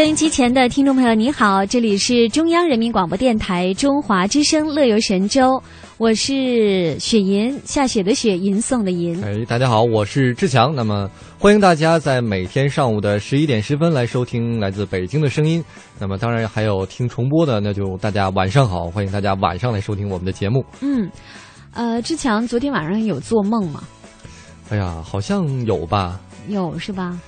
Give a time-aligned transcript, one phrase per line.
[0.00, 5.58] 收音机前的听众朋友，你好，这里是中央人民广播电台中华之声《乐游神州》，
[5.98, 9.22] 我是雪银，下雪的雪，银送的银。
[9.22, 10.74] 哎，大家好，我是志强。
[10.74, 11.06] 那么，
[11.38, 15.62] 欢迎大家在每天上午的十一点十分来收听来自北京的声音。
[15.98, 20.64] 那么，当然还有听重播的，那就大家晚上好，欢迎大家晚上来收听我们的节目。
[20.80, 21.10] 嗯，
[21.74, 23.84] 呃，志强昨天晚上有做梦吗？
[24.70, 26.18] 哎呀，好像有吧？
[26.48, 27.20] 有是吧？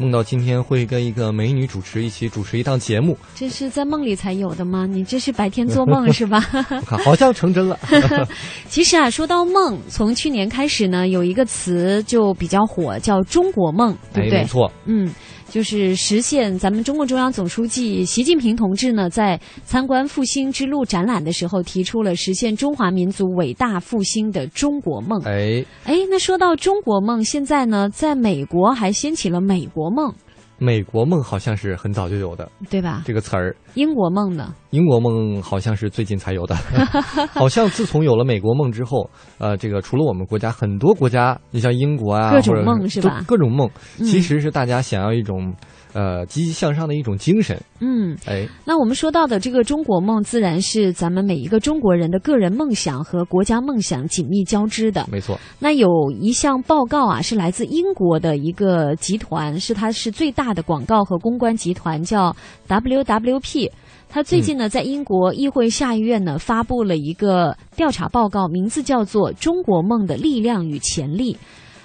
[0.00, 4.86] 梦到今天会跟一个美女主持一起主持一档节目，这是在梦里才有的吗？
[4.86, 6.40] 你这是白天做梦是吧？
[7.04, 7.78] 好像成真了。
[8.66, 14.38] 其实啊，说到梦，从去年开始呢，有一个词就比较火，叫“中国梦”，对不对？
[14.40, 14.72] 没错。
[14.86, 15.12] 嗯。
[15.50, 25.20] 就是实现咱们中共中央总书记习近平同志呢，在参观复兴之路展览的时候，提出了实现中华民族伟大复兴的中国梦。
[25.24, 30.14] 哎哎，那说到中国梦，现在呢，在美国还掀起了美国梦。
[30.62, 33.02] 美国梦好像是很早就有的，对吧？
[33.06, 33.56] 这个词儿。
[33.74, 34.54] 英国梦呢？
[34.70, 36.54] 英国梦好像是最近才有的，
[37.32, 39.08] 好像自从有了美国梦之后，
[39.38, 43.24] 呃，这个除了我们国家，很多国家，你像英国啊，各种梦是吧？
[43.26, 43.68] 各种梦，
[44.04, 45.54] 其实是大家想要一种。
[45.92, 47.60] 呃，积极向上的一种精神。
[47.80, 55.06] 嗯，哎，那我们说到的这个中国梦，自然是咱们每一个中国人的个人梦想和国家梦想紧密交织的。
[55.10, 55.38] 没错。
[55.58, 62.34] 那有一项报告啊，是来自英国的一个集团，是它是最大的广告和公关集团，叫
[62.68, 63.70] WWP。
[64.12, 71.34] 他最近呢，在英国议会下议院呢，发布了一个调查报告，名字叫做《中国梦的力量与潜力》。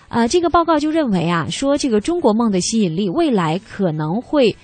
[0.07, 4.55] 啊，这个报告就认为啊，说这个中国梦的吸引力未来可能会，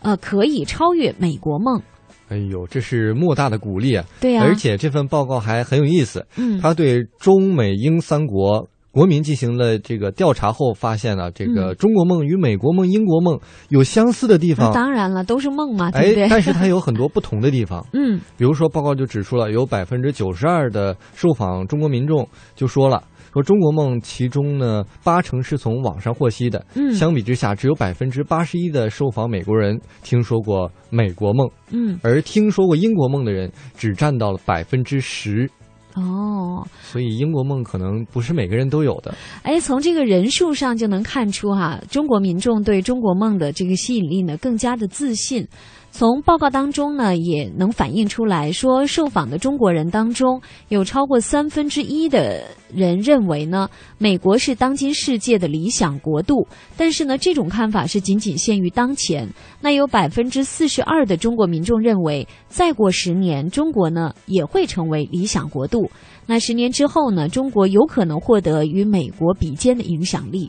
[0.00, 1.80] 呃，可以超越美国梦。
[2.28, 4.04] 哎呦，这是莫大的鼓励啊！
[4.20, 6.24] 对呀，而且这份报告还很有意思。
[6.36, 14.72] 嗯，他对中美英三国国民进行了这个调查后，发现了这个中国梦与美国梦、英国梦有相似的地方。
[14.72, 16.28] 当然了，都是梦嘛，对不对？
[16.28, 17.84] 但是它有很多不同的地方。
[17.94, 23.02] 嗯，比如说报告就指出了，有百分之九十二的受访中国民众就说了。
[23.32, 26.64] 说中国梦，其中呢八成是从网上获悉的。
[26.74, 31.48] 嗯，相比之下，只有百分之八十一的受访美国人听说过美国梦。
[31.70, 35.48] 嗯，而听说过英国梦的人只占到了百分之十。
[35.96, 39.12] 哦，所以英国梦可能不是每个人都有的。
[39.42, 45.46] 哎，从这个人数上就能看出哈，中国民众对中国梦的这个吸引力呢更加的自信。
[45.92, 52.42] 从报告当中呢，也能反映出来说，受访的中国人当中，有超过三分之一的
[52.72, 53.68] 人认为呢，
[53.98, 56.46] 美国是当今世界的理想国度。
[56.76, 59.28] 但是呢，这种看法是仅仅限于当前。
[59.60, 65.90] 那有百分之四十二的中国民众认为，再过十年，中国呢也会成为理想国度。
[66.24, 70.48] 那十年之后呢，中国有可能获得与美国比肩的影响力。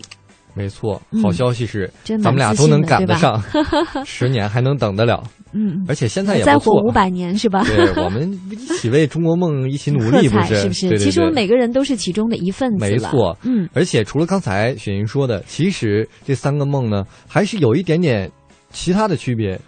[0.54, 3.42] 没错，好消息是，咱们俩都能赶得上，
[4.06, 5.24] 十年还能等得了。
[5.54, 7.64] 嗯，而且现在也再活五百年是吧？
[7.64, 10.56] 对，我们一起为中国梦一起努力，不是？
[10.56, 10.98] 是不是？
[10.98, 12.78] 其实我们每个人都是其中的一份子。
[12.80, 13.68] 没错，嗯。
[13.74, 18.32] 而且除了刚才雪莹说的，其实这三个梦呢，还是有一点点
[18.72, 19.60] 其他的区别。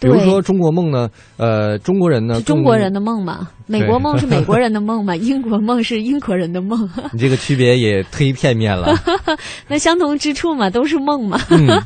[0.00, 3.50] 比如说中国梦呢，呃，中国人呢，是中国人的梦嘛？
[3.70, 5.14] 美国梦是美国人的梦嘛？
[5.16, 6.88] 英国梦是英国人的梦。
[7.12, 8.94] 你这个区别也忒片面了。
[9.68, 11.40] 那相同之处嘛，都是梦嘛。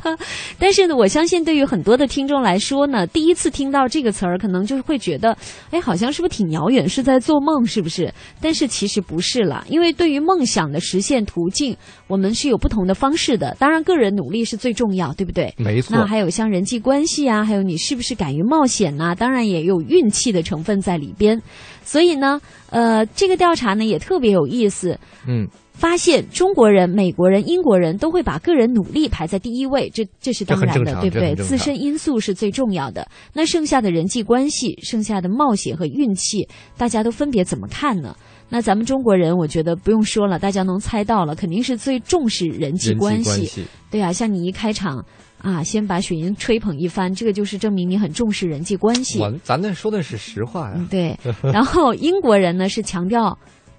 [0.57, 5.37] 但是呢，我相信对于很多的听众来说呢，第一次听到这个词儿，可能就是会觉得，
[5.71, 8.13] 哎，好像是不是挺遥远，是在做梦，是不是？
[8.41, 11.75] 但是其实不是了，因为对于梦想的实现途径，
[12.07, 13.55] 我们是有不同的方式的。
[13.59, 15.53] 当然，个人努力是最重要，对不对？
[15.57, 15.95] 没错。
[15.95, 19.13] 那还有像人际关系啊，还有你是不是敢于冒险呐？
[19.15, 21.41] 当然也有运气的成分在里边。
[21.85, 22.41] 所以呢，
[22.71, 24.99] 呃，这个调查呢也特别有意思。
[25.27, 31.35] 嗯，发现中国人、美国人、英国人都会把个人努力排在第一位，这这是当然的，对不对？
[31.35, 33.07] 自身因素是最重要的。
[33.33, 38.15] 那剩下的人际关系、剩下的冒险和运气，大家都分别怎么看呢？
[38.49, 43.63] 那咱们中国人，我觉得不用说了，大家能猜到了，肯定是最重视人际关系。
[43.89, 45.05] 对啊，像你一开场。
[45.45, 49.19] 啊，先把雪莹吹捧一番，这个就是证明你很重视人际关系。
[49.19, 50.73] 我咱那说的是实话呀。
[50.75, 51.15] 嗯，对。
[51.53, 53.37] 然后英国人呢是强调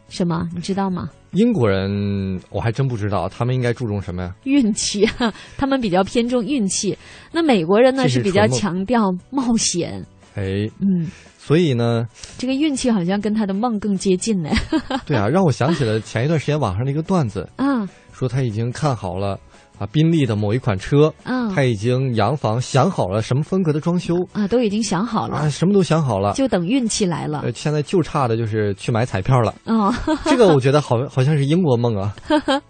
[0.09, 0.49] 什么？
[0.55, 1.11] 你知道吗？
[1.33, 4.33] 英国人我还真不知道，他们应该注重什么呀？
[4.45, 5.05] 运气，
[5.59, 6.97] 他们比较偏重运气。
[7.33, 10.07] 那美国人呢是比较强调冒险。
[10.37, 12.07] 哎，嗯，所以呢，
[12.39, 14.51] 这个运气好像跟他的梦更接近呢。
[15.05, 19.39] 对啊，让我想起了前一段时间网上的一个段子，嗯，说他已经看好了。
[19.79, 27.43] 啊，宾利的某一款车，嗯，他已经洋房想好了什么风格的装修啊，都已经想好了，啊，什么都想好了，就等运气来了。
[27.45, 29.55] 呃，现在就差的就是去买彩票了。
[29.65, 29.93] 哦，
[30.25, 32.15] 这个我觉得好 好像是英国梦啊。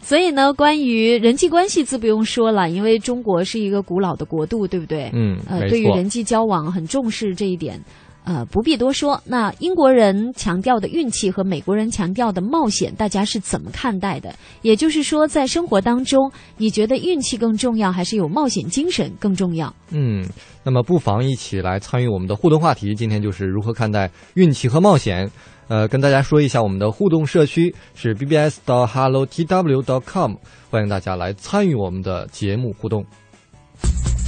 [0.00, 5.10] 所以呢，关于人际关系自不用说了，因为中国是一个古老的国度，对不对？
[5.12, 7.78] 嗯，呃，对于人际交往很重视这一点。
[8.24, 9.20] 呃，不必多说。
[9.24, 14.34] 那英国人强调的运气和美国人强调的冒险，大家是怎么看待的？
[14.60, 19.74] 也就是说，在生活当中，你觉得运气更重要，还是有冒险精神更重要？
[19.90, 20.28] 嗯，
[20.62, 22.94] 那么不妨一起来参与我们的互动话题。
[22.94, 25.30] 今天就是如何看待运气和冒险。
[25.68, 30.34] 呃，跟大家说一下，我们的互动社区是 bbs 到 hellotw.com，
[30.70, 33.04] 欢迎大家来参与我们的节目互动。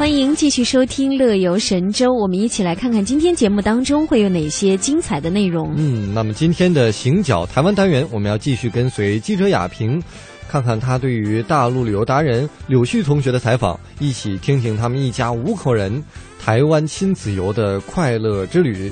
[0.00, 5.74] 欢迎继续收听《乐游神州》，我们一起来看看今天节目当中会有哪些精彩的内容。
[5.76, 10.02] 嗯，那么今天的行脚台湾单元，我们要继续跟随记者雅萍，
[10.48, 16.02] 看看他对于大陆旅游达人柳絮同学的采访，一起听听他们一家五口人
[16.42, 18.90] 台湾亲子游的快乐之旅。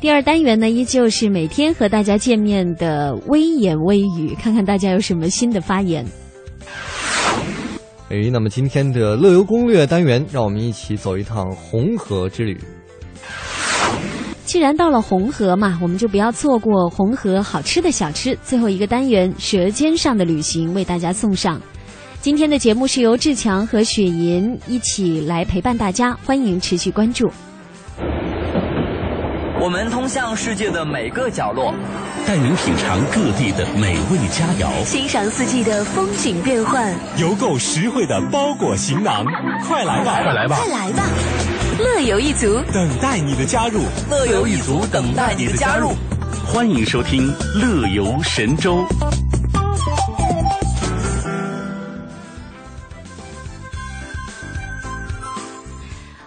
[0.00, 6.04] 第二单元呢，依旧是每天和大家见面的微言微语，看看大家有什么新的发言。
[8.12, 12.60] 哎，那么今天的乐游攻略单元，让我们一起走一趟红河之旅。
[14.44, 18.38] 既然到了红河嘛，我们就不要错过红河好吃的小吃。
[18.44, 21.58] 最后一个单元《舌尖上的旅行》为大家送上。
[22.20, 27.26] 今天的节目是由志强和雪莹一起来陪伴大家，欢迎持续关注。
[29.62, 31.72] 我们通向世界的每个角落，
[32.26, 39.24] 带您品尝各地的美味佳肴，欣赏四季的风景变幻，邮购实惠的包裹行囊。
[39.68, 41.04] 快来吧，快来吧，快来吧！
[41.78, 45.92] 乐游一族等待你的加入，乐游一族等待你的加入。
[46.44, 48.84] 欢迎收听《乐游神州》。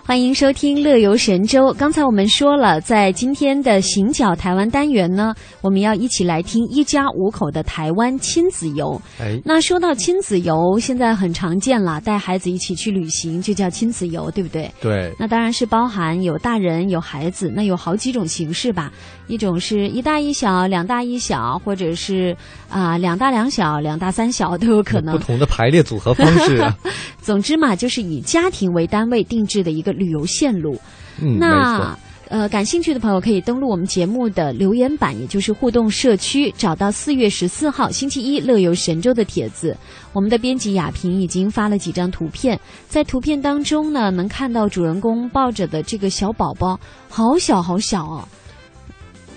[0.08, 1.62] 欢迎收听《乐游神州》。
[1.74, 9.02] 刚才我们说了，在今天的行脚台湾单元呢，我们要一起来听一家五口的台湾亲子游。
[9.20, 14.72] 哎，那说到亲子游，现在很常见了，带孩子一起去旅行就叫亲子游，对不对？
[14.80, 15.12] 对。
[15.18, 18.92] 那当然是包含有大人有孩子，那有好几种形式吧。
[19.28, 22.36] 一种是一大一小，两大一小，或者是
[22.70, 25.18] 啊两大两小，两大三小都有可能。
[25.18, 26.64] 不同的排列组合方式。
[27.22, 30.80] 总之嘛，就是以家庭为单位定制的一个旅游线路。
[31.20, 39.78] 嗯，那呃，感兴趣的朋友可以登录我们节目的留言板，也就是互动社区，找到四月十四号星期一乐游神州的帖子。
[40.12, 46.80] 我们的编辑雅萍已经发了几张图片，在图片当中呢，能看到主人公抱着的这个小宝宝，
[47.10, 48.28] 好小好小哦。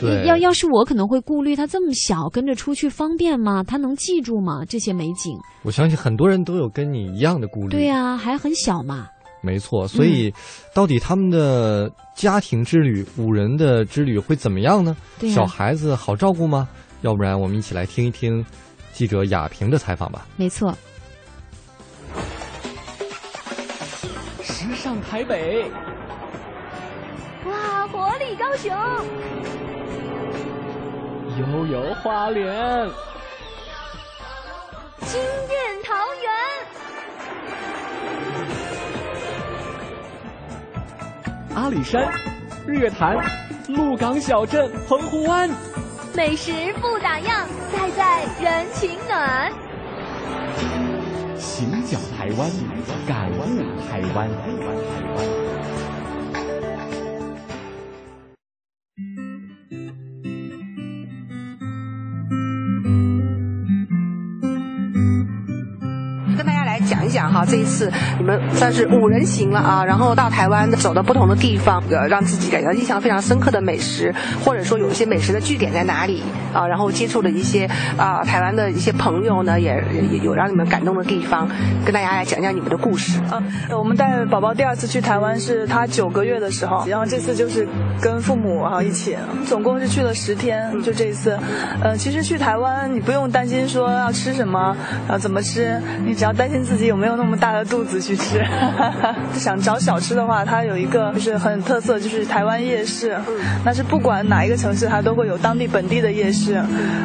[0.01, 3.65] 对，要要是我可能会顾虑他这么小，跟着出去方便吗？
[3.65, 4.63] 他能记住吗？
[4.69, 5.37] 这些美景？
[5.63, 7.71] 我相信很多人都有跟你一样的顾虑。
[7.71, 9.09] 对呀，还很小嘛。
[9.41, 10.33] 没错，所以
[10.75, 14.97] 到底他们的家庭之旅、五人的之旅会怎么样呢？
[15.19, 16.69] 对小孩子好照顾吗？
[17.03, 18.45] 要不然我们一起来听一听
[18.93, 20.27] 记者雅萍的采访吧。
[20.37, 20.77] 没错。
[24.43, 25.71] 时尚台北，
[27.47, 28.73] 哇，活力高雄。
[31.39, 32.45] 悠游花莲，
[35.03, 36.33] 惊艳桃园，
[41.55, 42.13] 阿里山、
[42.67, 43.17] 日月潭、
[43.69, 45.49] 鹿港小镇、澎湖湾，
[46.13, 49.53] 美食不打烊，赛在人情暖。
[51.37, 52.51] 行脚台湾，
[53.07, 54.29] 感悟台湾。
[66.89, 74.15] 讲一讲哈，这一次你们算是五人行了啊，然后到台湾走到不同的地方，呃，让自己感觉印象非常深刻的美食，
[74.45, 81.49] 或者说有一些美食的据点在哪里啊，然后接触了一些啊台湾的一些朋友呢，也也有让你们感动的地方，
[81.85, 83.21] 跟大家来讲讲你们的故事。
[83.31, 83.43] 嗯，
[83.79, 87.67] 我们带宝宝第二次去台湾是他九个月的时候，然后这次就是
[88.01, 89.17] 跟父母哈一起，
[89.47, 91.39] 总共是去了十天，就这一次。
[91.83, 94.77] 呃，其实去台湾你不用担心说要吃什么，
[95.09, 96.99] 啊怎么吃，你只要担心自己有。
[96.99, 98.45] 没有那么大的肚子去吃，
[99.39, 103.17] 想找小吃的话，它有一个就是很特色，就是台湾夜市。
[103.65, 106.61] 那是不管哪一个城市，它都会有当地本地的夜市，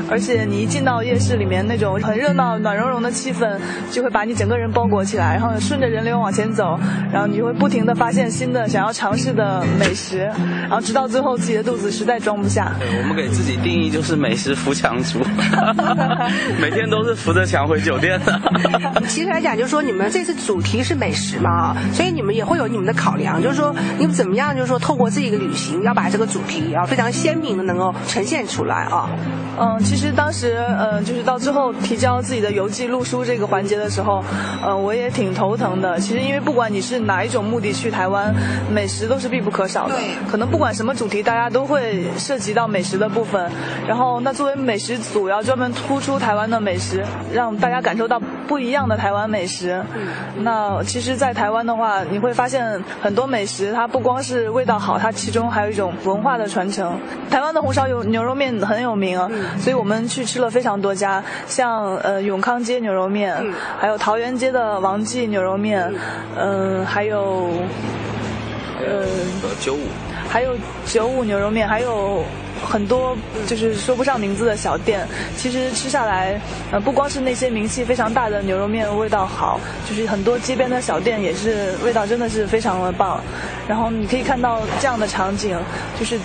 [0.10, 3.56] 而且你一进到夜市里面，那种很热闹、暖融融的气氛，
[3.92, 6.80] 就会把你整个人包裹起来，然后顺着人流往前走，
[7.12, 10.22] 然后你会不停的发现新的想要尝试的美食，
[10.64, 12.72] 然后直到最后自己的肚子实在装不下。
[12.80, 15.20] 对我们给自己定义就是美食扶墙族，
[16.60, 18.42] 每天都是扶着墙回酒店的。
[19.08, 19.84] 其实来讲，就是说。
[19.84, 29.10] 你们这次主题是美食嘛，所以你们也会有你们的考量，就是说你们怎么样，就是说透过这一个旅行，要把这个主题要非常鲜明的能够呈现出来啊。
[29.60, 34.24] 嗯，其实当时嗯，就是到最后提交自己的游记录书这个环节的时候，
[34.66, 36.00] 嗯，我也挺头疼的。
[36.00, 38.34] 其实因为不管你是哪一种目的去台湾，
[38.72, 39.96] 美食都是必不可少的。
[39.96, 40.16] 对。
[40.32, 43.52] 可能不管什么主题，大家都会涉及到美食的部分。
[43.86, 47.04] 然后，那作为美食组，要专门突出台湾的美食，
[47.34, 48.18] 让大家感受到
[48.48, 49.53] 不一样的台湾美食。
[50.38, 56.98] 那其实，在台湾的话，你会发现很多美食，它不光是味道好，它其中还有一种文化的传承。
[57.30, 59.30] 台湾的红烧牛牛肉面很有名啊，
[59.60, 63.36] 所以我们去吃了非常多家，像呃永康街牛肉面，
[63.80, 65.94] 还有桃园街的王记牛肉面，
[66.38, 67.50] 嗯，还有
[68.80, 69.06] 呃
[69.60, 69.88] 九五，
[70.30, 70.56] 还有
[70.86, 72.24] 九五牛肉面，还有。
[72.66, 73.16] 很多
[73.46, 76.40] 就是说不上名字的小店，其实吃下来，
[76.72, 83.22] 呃，不光是那些名气非常大的牛肉面味道好，就是很多街边的小店也是味道真的是非常的棒。
[83.68, 85.58] 然后你可以看到这样的场景，
[86.00, 86.20] 就是。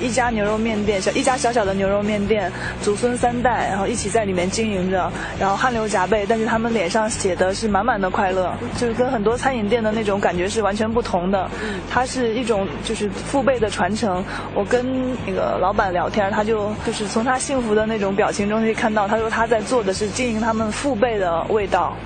[0.00, 2.50] 一家牛肉面店，小一家小小的牛肉面店，
[2.82, 11.48] 祖孙三代，然后一起在里面经营着，然后汗流浃背，但是他们脸上写的是满满的快乐，就是跟很多餐饮店的那种感觉是完全不同的。
[11.90, 14.24] 它是一种就是父辈的传承。
[14.54, 14.86] 我跟
[15.26, 21.96] 那个老板聊天，他就就是从他幸福的那种表情中可以看到，他说他在做的是经营他们父辈的味道。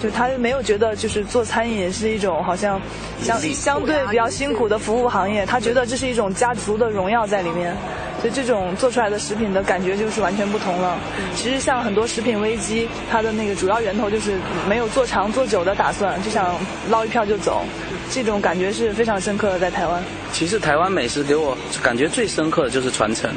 [0.00, 2.80] 就他没有觉得就是做餐饮是一种好像
[3.20, 7.74] 相相对比较辛苦的服务行业，他觉得这是一种家族的荣耀在里面，
[8.20, 10.96] 所以这种做出来的食品的感觉就是完全不同了。
[11.34, 14.38] 其实像很多食品危机，它的那个主要源头就是
[14.68, 16.54] 没有做长做久的打算，就想
[16.90, 17.64] 捞一票就走。
[18.10, 20.02] 这种感觉是非常深刻的，在台湾。
[20.32, 23.30] 其实台湾美食给我感觉最深刻的就是传承，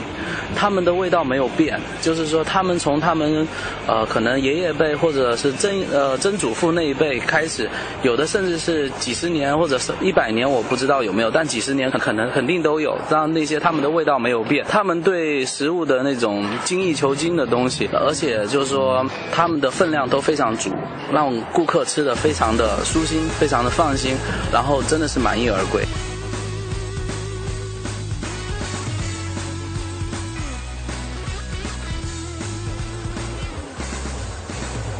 [0.55, 3.47] 他们的味道没有变，就是说他们从他们
[3.87, 7.69] 呃可能爷爷辈或者是曾呃曾祖父那一辈开始，
[8.03, 12.97] 有的甚至是几十年或者是一百年，我不知道有没有，但几十年可能肯定都有。
[13.09, 20.69] 让那些他们的味道没有变，他们对食物的那种精益求精的东西，而且就是说他们的分量都非常足，
[21.11, 24.15] 让顾客吃的非常的舒心，非常的放心。
[24.51, 25.83] 然然后真的是满意而归。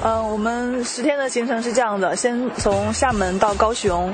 [0.03, 4.11] 嗯，我们十天的行程是这样的：先从厦门到高雄，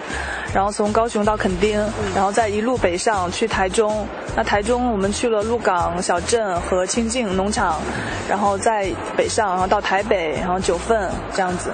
[0.53, 1.79] 然后从高雄到垦丁，
[2.13, 4.05] 然后再一路北上去台中。
[4.35, 7.79] 那台中我们去了鹿港小镇和清境农场，
[8.27, 11.71] 然后再北上，然后到台北，然后九份这样子。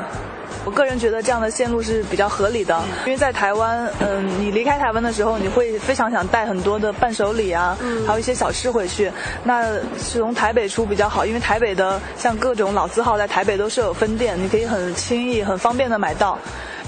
[0.66, 7.78] 我个人觉得这样的线路是比较合理的，因为在台湾，嗯，你离开台湾的时候，你会非常想带很多的伴手礼啊，
[8.08, 9.12] 还有一些小吃回去。
[9.44, 16.40] 那是从台北出比较好，因为台北的像各种老字号在台北都是有分店，你可以很轻易、很方便的买到。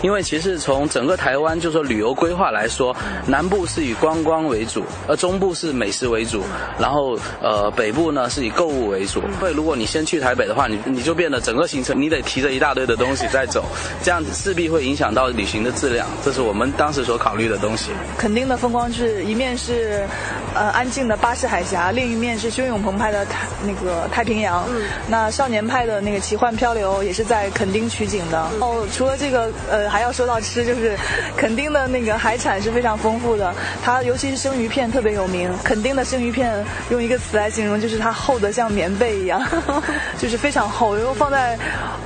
[0.01, 2.95] 因为其实从整个台湾就说旅游规划来说，
[3.27, 6.43] 南部是以观光为主，而中部是美食为主，
[6.79, 9.21] 然后呃北部呢是以购物为主。
[9.39, 13.65] 所以如果你先去台北的话，你你就变得整个行程你得提着一大堆的东西再走，
[14.03, 16.07] 这样子势必会影响到旅行的质量。
[16.23, 17.91] 这是我们当时所考虑的东西。
[18.17, 20.07] 垦丁的风光是一面是
[20.53, 24.65] 呃安静的巴士海峡，另一面是汹涌澎湃的太那个太平洋。
[24.69, 28.39] 嗯，那少年派的那个奇幻漂流也是在垦丁取景的。
[28.59, 30.97] 哦，除了这个呃还要说到吃，就是
[31.37, 35.49] 垦丁的那个海产是非常丰富的，它尤其是生鱼片特别有名。
[35.63, 39.41] 垦丁的生鱼片用一个词来形容，就是它厚的像棉被一样，
[40.17, 40.95] 就是非常厚。
[40.95, 41.57] 然后放在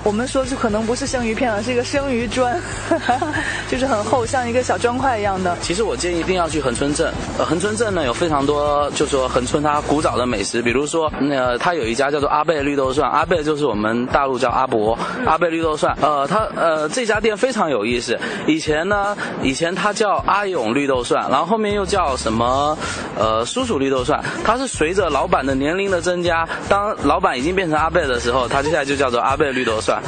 [0.04, 2.60] 我们说就可能不是生鱼片了，是一个生鱼砖，
[3.70, 5.58] 就是很厚，像一个小砖块一样的。
[5.62, 7.14] 其实我建议一定要去恒村镇。
[7.38, 15.96] 呃，恒村镇呢有非常多，就是说恒村它古早的美食，比如说那它有一家叫做阿贝绿豆蒜，阿贝就是我们大陆叫阿伯，阿贝绿豆蒜。
[16.02, 18.20] 呃，它呃这家店非常有意思。
[18.48, 22.78] 以前呢，以前他叫阿勇绿豆蒜，然后后面又叫什么
[23.18, 24.24] 呃叔叔绿豆蒜。
[24.44, 30.02] 它是随着老板的年龄的增加，当老板已经变成阿贝的时候，他接下来就叫做阿贝绿豆蒜。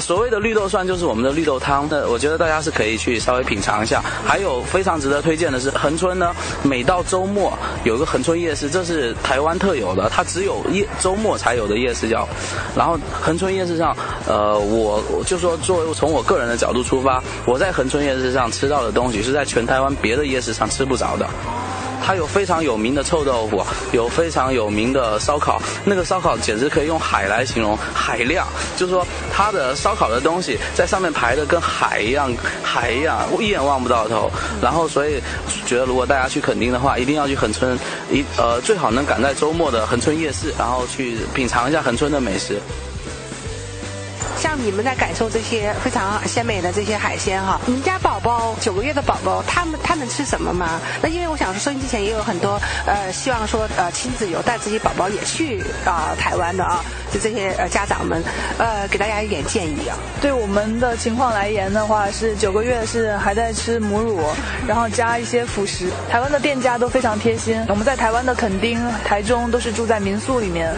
[0.00, 4.02] 所谓的绿豆蒜就是我们的绿豆汤，那我觉得大家是可以去稍微品尝一下。
[4.24, 12.28] 还有非常值得推荐的是恒春呢，每到周末有个恒春夜市，这是台湾特有的，它只有夜周末才有的夜市叫。
[12.76, 13.96] 然后恒春夜市上，
[14.26, 21.28] 呃，我就说作为从我个人的角度出发，我在恒春夜市上吃到的东西是在全台湾别的夜市上吃不着的。
[22.04, 28.46] 它有非常有名的臭豆腐，有非常有名的烧烤，那个烧烤简直可以用海来形容，海量，
[28.76, 32.30] 就是说它的烧烤的东西在上面排的跟海一样，
[32.62, 34.30] 海一样，一眼望不到头。
[34.60, 35.20] 然后所以
[35.64, 37.78] 觉得如果大家去垦丁的话，一定要去恒村，
[38.10, 42.60] 一呃最好能赶在周末的恒村夜市，然后去品尝一下恒村的美食。
[44.44, 50.78] 像你们在感受这些非常鲜美的这些海鲜哈，你们家宝宝九个月的宝宝，他们他能吃什么吗？
[51.00, 58.22] 那因为我想说，收音机前也有很多呃，希望说呃亲子游带自己宝宝也去啊台湾的啊，就这些呃家长们，
[58.58, 59.96] 呃给大家一点建议啊。
[60.20, 64.20] 对我们的情况来言的话，是九个月是还在吃母乳，
[64.68, 65.88] 然后加一些辅食。
[66.10, 70.70] 台湾的店家都非常贴心，我们在台湾的垦丁、台中都是住在民宿里面，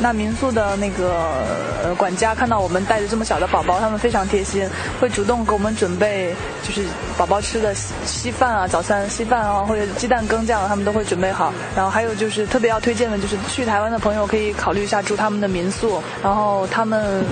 [0.00, 1.44] 那民宿的那个
[1.84, 3.09] 呃管家看到我们带着。
[3.10, 4.66] 这么小的宝宝，他们非常贴心，
[5.00, 6.84] 会主动给我们准备，就是
[7.18, 11.52] 宝宝吃的稀饭啊，早餐稀饭啊，或者鸡蛋羹这样，他们都会准备好。
[11.74, 17.24] 然后还有就是特别要推荐的，就是去台湾的朋友可以考虑一下住他们的民宿，然后他们。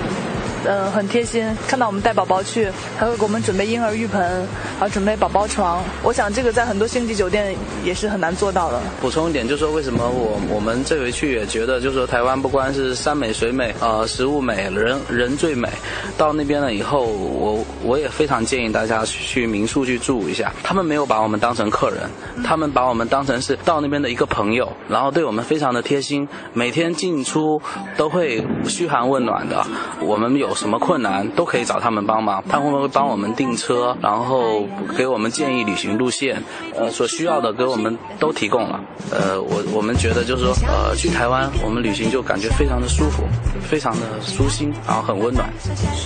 [0.65, 4.45] 嗯，很贴心，看到我们带宝宝去，还会给我们准备婴儿浴盆，
[4.77, 5.81] 还准备宝宝床。
[6.03, 8.79] 我想这个在很多星级酒店也是很难做到的。
[8.99, 15.69] 补充一点，就是说为什么我我们这回去也觉得，就是说台湾不光是山美水美，呃，食物美，人人最美。
[16.17, 20.51] 到那边了以后，我我也非常建议大家去民宿去住一下。
[20.61, 22.01] 他们没有把我们当成客人，
[22.43, 27.61] 他们把我们当成是到那边的一个朋友，然后对我们非常的贴心，每天进出
[27.95, 29.65] 都会嘘寒问暖的。
[30.01, 30.48] 我们有。
[30.49, 36.41] 有什么困难都可以找他们帮忙，他们会帮我们订车，然后给我们建议旅行路线，
[36.75, 38.79] 呃，所需要的给我们都提供了。
[39.11, 43.23] 呃，我我们觉得就是说，呃，去台湾我们旅行就感觉非常的舒服，
[43.61, 45.47] 非常的舒心，然后很温暖。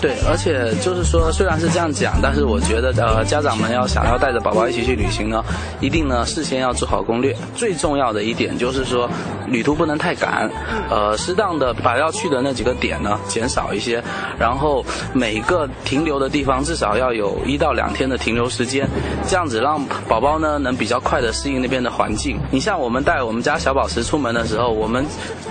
[0.01, 5.41] 对，而且就是说，虽然是这样讲，但是我觉得呃，家长们要想要带着宝宝一起去旅行呢，
[5.79, 7.33] 一定呢事先要做好攻略。
[7.55, 9.09] 最重要的一点就是说，
[9.47, 10.49] 旅途不能太赶，
[10.89, 14.03] 呃，适当的把要去的那几个点呢减少一些。
[14.39, 18.87] 然后每个停留的地方至少要有一到两天的停留时间，
[19.27, 22.39] 这样子让宝宝呢能比较快的适应那边的环境。
[22.51, 25.05] 你像我们带我们家小宝石出门的时候，我们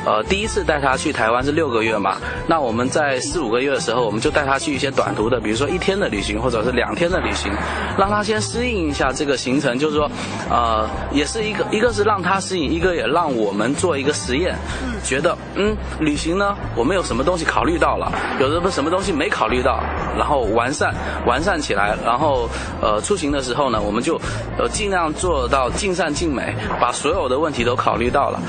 [0.04, 2.16] 呃第一次带他去台湾是六个月嘛，
[2.48, 7.52] 那我们在四五个月的时候，我们就带他去一些短途的，比如说一天的旅行或者是两天的旅行，
[7.96, 10.10] 让他先适应一下这个行程，就是说
[10.50, 14.56] 呃也是一个一个是让他适应，一个也让我们做一个实验，
[15.04, 18.71] 觉得嗯旅行呢我们有什么东西考虑到了，有的不。
[18.72, 19.78] 什么东西没考虑到，
[20.18, 20.92] 然后完善
[21.26, 22.48] 完善起来，然后
[22.80, 24.18] 呃出行的时候呢，我们就
[24.58, 28.40] 呃尽量做到尽善尽美，把所有的问题都考虑到了。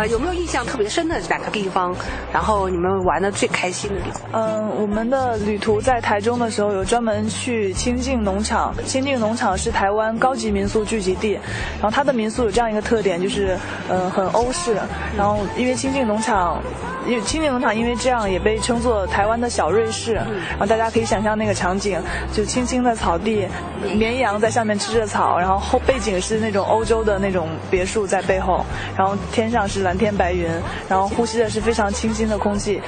[0.00, 1.94] 呃，有没有印象特别深的两个地方？
[2.32, 4.22] 然后你们玩的最开心的地方？
[4.32, 8.74] 嗯，我们的旅途在台中的时候，有专门去清境农场。
[8.86, 11.32] 清境农场是台湾高级民宿聚集地，
[11.74, 13.58] 然后它的民宿有这样一个特点，就是
[13.90, 14.78] 嗯很欧式。
[15.14, 16.62] 然后因为清境农场。
[17.06, 21.98] 因为清境农场因为这样也被称作台湾的小瑞士，然后大家可以想象那个场景，
[22.30, 23.48] 就青青的草地，
[23.96, 30.48] 绵羊在上面吃着草，然后后背景是那种欧洲的那种别墅在背后，然后天上是蓝天白云，
[30.88, 32.80] 然后呼吸的是非常清新的空气，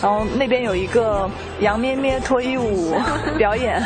[0.00, 1.28] 然后那边有一个
[1.60, 2.94] 羊咩咩脱衣舞
[3.38, 3.82] 表演，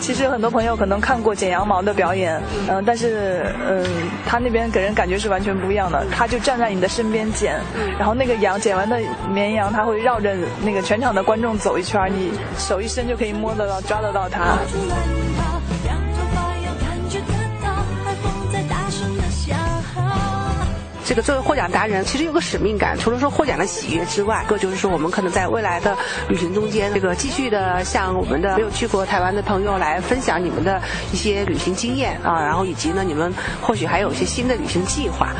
[0.00, 3.84] 其实很多朋友可能看过剪羊毛的表演，嗯，但是嗯，
[4.26, 7.58] 他那边给人感觉是完全不一样的，他就站在你的身边剪，
[7.98, 8.96] 然后那个羊剪完的。
[9.30, 14.56] 绵羊它会绕着那个全场的观众走一圈，你手一伸就可以摸得到、抓得到它。
[21.06, 25.96] 这个作为获奖达人，其实有个使命感，除了说获奖的喜悦之外，个就是说我们可能在未来的
[26.28, 35.32] 旅行中间，这个继续的向我们的没有去过台湾的朋友来分享你们的一些旅行经验啊，然后以及呢，你们或许还有一些新的旅行计划。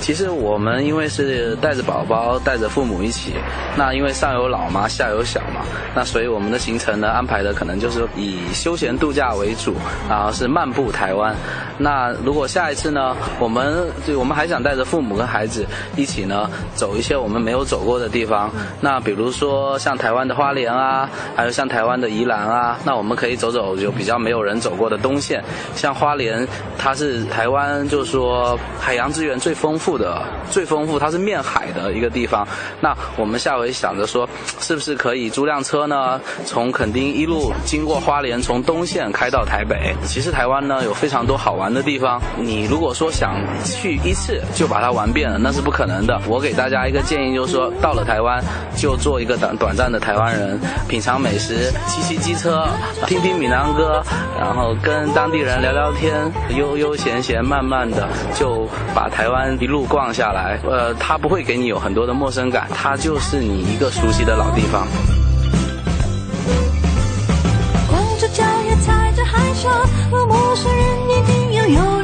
[0.00, 3.34] 其实我们因为是带着宝宝、带着父母一起，
[3.76, 5.60] 那因为上有老嘛，下有小嘛，
[5.94, 9.74] 那所以我们的行程呢安排的可能就是以休闲度假为主，
[10.08, 11.34] 然后是漫步台湾。
[11.76, 18.50] 那如果下一次呢，我们我们还想带着父母跟孩子一起呢走一些我们没有走过的地方。
[18.80, 25.42] 那比如说像台湾的花莲啊，还有像台湾的宜兰啊，那我们可以走走就比较没有人走过的东线。
[25.74, 26.46] 像花莲，
[26.78, 29.87] 它是台湾就是说海洋资源最丰富。
[29.88, 32.46] 富的最丰富，它是面海的一个地方。
[32.78, 34.28] 那我们下回想着说，
[34.60, 36.20] 是不是可以租辆车呢？
[36.44, 39.96] 从垦丁一路经过花莲，从东线开到台北。
[40.04, 42.20] 其实台湾呢有非常多好玩的地方。
[42.36, 46.20] 你如果说想去一次就把它玩遍了，那是不可能的。
[46.28, 48.44] 我给大家一个建议，就是说到了台湾
[48.76, 52.68] 就做一个短短暂的台湾人，品尝美食，骑骑机车，
[53.06, 54.02] 听听闽南歌，
[54.38, 59.77] 然后跟当地人聊聊天，悠悠闲闲，慢慢的就把台湾一路。
[59.86, 64.86] 逛下来，呃，它不会给你有很多的陌生感，它就是你一个熟悉的老地方。
[68.34, 68.44] 脚
[68.84, 69.70] 踩着海沙，
[70.10, 71.97] 和陌生人一定要有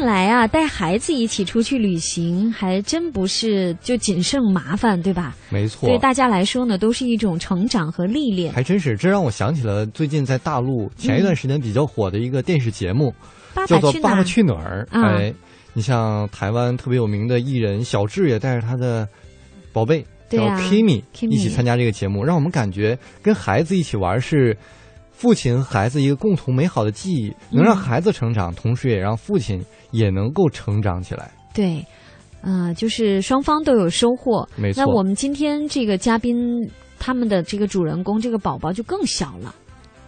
[0.00, 5.36] 看来啊，带孩子一起出去旅行，还真不是就仅剩麻烦，对吧？
[5.50, 8.50] 没错，对大家来说呢，都是一种成长和历练。
[8.50, 13.14] 还真是，这让我想起了最近在大陆前一段时间比较火的一个电视节目，
[13.66, 14.88] 叫做《爸爸去哪儿》。
[15.04, 15.34] 哎，
[15.74, 19.06] 你像台湾特别有名的艺人小智也带着他的
[19.70, 24.56] 宝贝叫 Kimi 一起参加这个节目，让我们感觉跟孩子一起玩是。
[25.12, 31.30] 父亲孩子一个共同美好的记忆，能让孩子成长，同时也让父亲也能够成长起来。
[31.54, 31.84] 对，
[32.42, 34.48] 呃，就是双方都有收获。
[34.56, 34.84] 没错。
[34.84, 36.36] 那我们今天这个嘉宾，
[36.98, 39.54] 他们的这个主人公这个宝宝就更小了，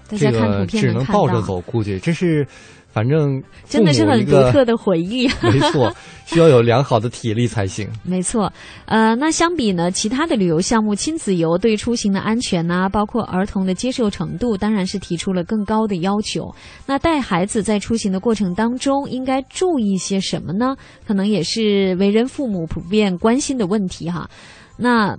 [0.08, 2.46] 大家看图片只能抱着走，估计这是。
[2.92, 5.90] 反正真的是很独特的回忆， 没错，
[6.26, 7.88] 需要有良好的体力才行。
[8.02, 8.52] 没错，
[8.84, 16.54] 呃，那相比呢，其他的旅游项目，亲子游对出行的安全呐，包括儿童的接受程度，当然是提出了更高的要求。
[16.86, 20.76] 那带孩子在出行的过程当中，应该注意些什么呢？
[21.06, 24.28] 可能也是为人父母普遍关心的问题哈。
[24.76, 25.16] 那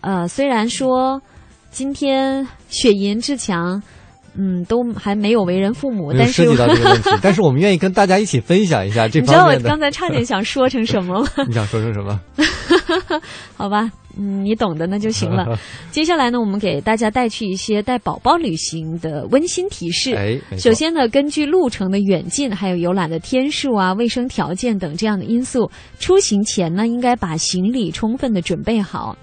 [0.00, 1.20] 呃，虽然说
[1.70, 3.82] 今天雪银志强。
[4.34, 9.58] 嗯，都还没有为人父母，但是涉及到这个问题， 但是我们愿意跟大家一起分享一下这你知道我。
[9.60, 11.28] 刚才差点想说成什么吗？
[11.46, 12.20] 你想说成什么？
[13.56, 15.58] 好吧，嗯，你懂的那就行了。
[15.90, 20.14] 接下来呢，我们给大家带去一些带宝宝旅行的温馨提示。
[20.14, 29.16] 哎，首先呢，根据路程的远近，还有游览的天数啊、卫生条件等这样的因素，出行前呢，应该把行李充分的准备好。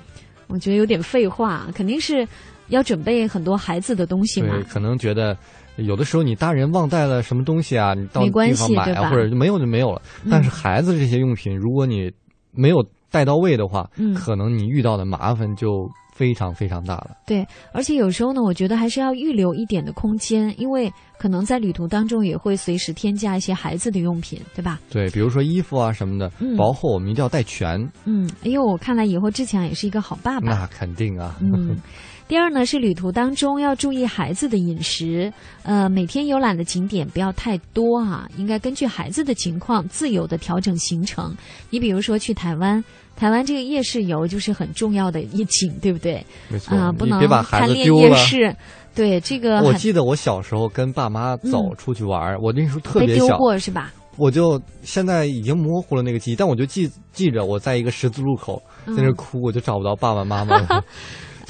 [0.48, 2.28] 我觉得有点废话，肯定是
[2.70, 4.64] 要准备很多孩子的东西嘛对，。
[4.64, 5.38] 可能觉得
[5.78, 10.02] 有的时候你大人忘带了什么东西啊，你到没关地方买啊，系对吧或者就没有就没有了。
[10.24, 12.12] 嗯但是孩子这些用品，如果你
[12.52, 12.78] 没有
[13.12, 17.12] 带到位的话，嗯可能你遇到的麻烦就非常非常大了。
[17.26, 24.80] 对，而且有时候呢，我觉得还是要预留一点的空间，因为可能在旅途当中也会随时添加一些孩子的用品，对吧？
[24.90, 27.80] 对，比如说衣服啊什么的，嗯包括我们一定要带全。
[28.06, 30.50] 嗯，哎呦，看来以后志强也是一个好爸爸。
[30.54, 31.38] 那肯定啊。
[31.42, 31.78] 嗯，
[32.30, 41.36] 第二呢是旅途当中要注意孩子的饮食，呃，每天游览的景点不要太多啊，应该根据孩子的情况自由的调整行程。
[41.72, 42.84] 你比如说去台湾，
[43.16, 46.24] 台湾这个夜市游就是很重要的一景，对不对？
[46.50, 48.10] 没错，啊、不能别把孩贪恋子丢了。
[48.10, 48.56] 夜市。
[48.94, 53.92] 对这个我记得我小时候跟爸妈走嗯出去玩儿，我那时候特别小，过是吧？
[54.18, 60.84] 我就现在已经模糊了那个记忆，但我就记记着我在一个十字路口在那哭，我就找不到爸爸妈妈了。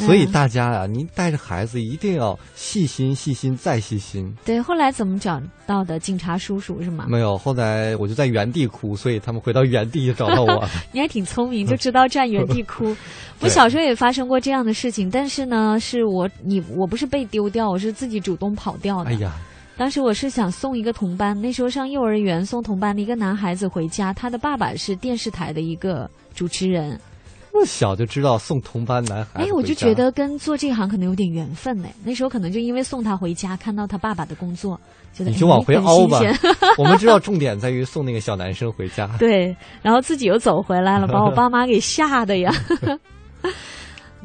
[0.05, 4.33] 所以大家呀、您带着孩子一定要细心、细心再细心。
[4.45, 7.05] 对，后来怎么找到的警察叔叔是吗？
[7.09, 10.67] 没有，后来我就在原地哭，所以他们回到原地就找到我。
[10.91, 12.95] 你还挺聪明，就知道站原地哭。
[13.41, 19.09] 我小时候也发生过这样的事情，但是呢，是我你我不是被丢掉，我是自己主动跑掉的。
[19.09, 19.33] 哎呀，
[19.77, 26.99] 当时我是想送一个同班，那时候上幼儿园，送同班的一个男孩子回家，他的爸爸是电视台的一个主持人。
[27.51, 31.87] 那么小就知道送同班男孩哎，我就觉得跟做这行可能有点缘分呢。
[32.03, 34.79] 那时候可能就因为送他回家，看到他爸爸的工作，
[35.13, 36.19] 觉得你就往回哎凹吧。
[36.77, 39.09] 我们知道重点在于送那个小男生回家。
[39.17, 42.53] 对，然后自己又走回来了，把我爸妈给吓的呀。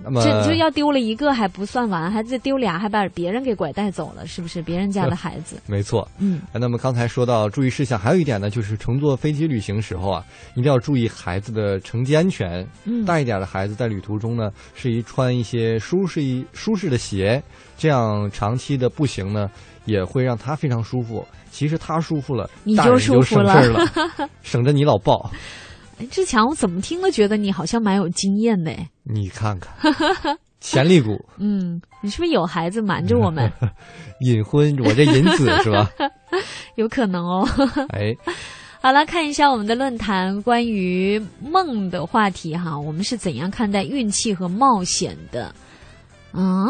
[0.03, 4.61] 那么这就要丢了一个还不算完，还再丢俩，还把别人给拐带走了，是不是？
[4.63, 5.57] 别人家的 孩子。
[5.67, 12.67] 没错，嗯，那么刚才说到注意事项，还有一点呢，就是乘坐飞机旅行时候啊，一定要注意孩子的乘机安全。
[12.85, 17.43] 嗯大一点的孩子在旅途中呢，适宜穿一些舒适一舒适的鞋，
[17.77, 19.51] 这样长期的步行呢，
[19.85, 21.27] 也会让他非常舒服。
[21.51, 25.31] 其实他舒服了，你就舒服省事儿了， 省着你老抱。
[25.99, 28.89] 哎志强，我怎么听都觉得你好像蛮有经验的哎。
[29.03, 29.73] 你看看，
[30.61, 33.51] 潜力股嗯，你是不是有孩子瞒着我们？
[34.21, 35.91] 隐婚，我这隐子是吧？
[36.77, 37.47] 有可能哦。
[37.91, 38.15] 哎，
[38.81, 45.55] 好了，看一下我们的论坛关于梦的话题哈，我们是怎样看待运气和冒险的？
[46.33, 46.67] 啊，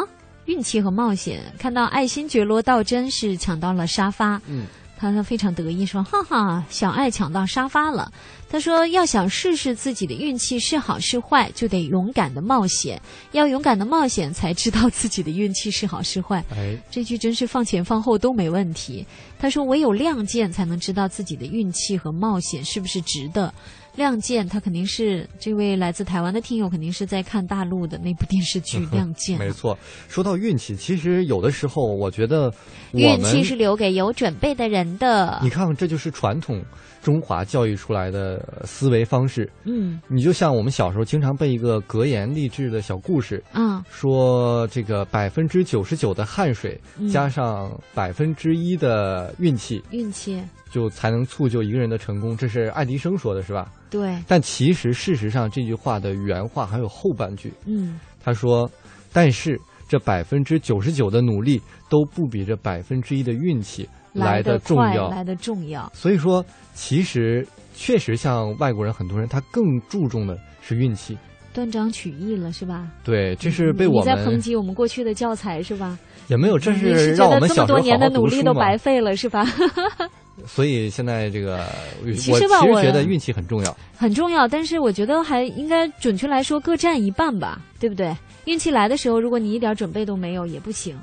[0.46, 4.64] 运气和冒险，看到爱新觉罗道真是抢到了沙发，嗯，
[4.96, 8.10] 他非常得意说：“哈哈，小爱抢到沙发了。”
[8.48, 13.00] 他说：“要想试试自己的运气是好是坏，就得勇敢的冒险。
[13.32, 19.04] 要勇敢的冒险，才知道自己的运气是好是坏。”哎，这句真是放前放后都没问题。
[19.38, 23.52] 他说：“唯有亮剑，才能知道自己的运气和冒险是不是值得。”
[23.96, 29.36] 亮剑，他肯定是这位来自台湾的听友，肯定是在看大陆的那部电视剧《亮剑》。
[29.38, 29.76] 没错，
[30.08, 32.52] 说到运气，其实有的时候我觉得
[32.92, 35.38] 我运气是留给有准备的人的。
[35.42, 36.62] 你看看，这就是传统
[37.02, 39.48] 中华教育出来的思维方式。
[39.64, 50.42] 嗯你就像我们小时候经常背一个格言励志的小故事，嗯，说这个百分之九十九的汗水嗯加上百分之一的运气，运气
[50.74, 52.36] 就才能促就一个人的成功。
[52.36, 53.70] 这是爱迪生说的，是吧？
[53.88, 58.68] 对，但其实事实上，这句话的原话还有后半句，嗯他说
[59.12, 59.56] ：“但是
[59.88, 65.88] 这百分之九十九的努力都不比这百分之一的运气来的重要。”来的重要。
[65.94, 71.16] 所以说，其实确实像外国人很多人，他更注重的是运气。
[71.52, 72.90] 断章取义了是吧？
[73.04, 75.96] 对，这是被我你在抨击我们过去的教材是吧？
[76.26, 78.76] 也没有，这是让我觉得这么们小时候好多年的努力都白。
[78.76, 79.46] 费了是吧？
[80.46, 81.64] 所以现在这个，
[82.04, 83.76] 我其实吧我觉得运气很重要。
[83.96, 88.14] 很重要，但是我觉得还应该准确来说各占一半吧，对不对？
[88.44, 90.96] 运气来的时候，如果你一点准备都没有也不行，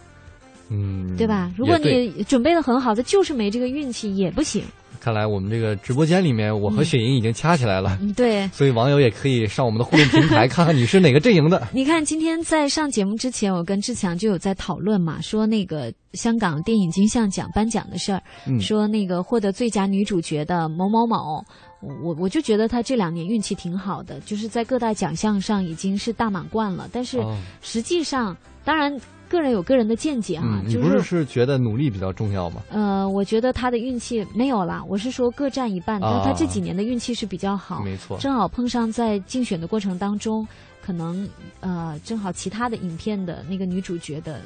[0.69, 1.51] 嗯，对吧？
[1.57, 4.63] 如果你准备的很好，他就是没这个运气也不行。
[5.01, 7.97] 看来我们这个直播间里面，我和雪莹已经掐起来了。
[7.99, 8.47] 嗯，对。
[8.49, 11.67] 所以网友也可以上我们的互动平台看看你是哪个阵营的。
[11.73, 21.43] 你看，今天在上节目之前，我跟志强就有在讨论嘛，说那个香港电影金像奖颁奖的事儿，嗯说那个获得最佳女主角的某某某，
[21.81, 28.95] 我我就觉得她这两年运气挺好的，就是在各大奖项上已经是大满贯了，但是哦实际上，当然。
[29.31, 32.61] 个人有个人的见解啊，嗯，你就不是是觉得努力比较重要吗？
[32.69, 40.45] 呃，我觉得他的运气没有啦，我是说各占一半，但是他这几年的运气是比较好，啊没错正好碰上在竞选的过程当中，
[40.85, 41.27] 可能
[41.61, 44.41] 呃正好其他的影片的那个女主角的。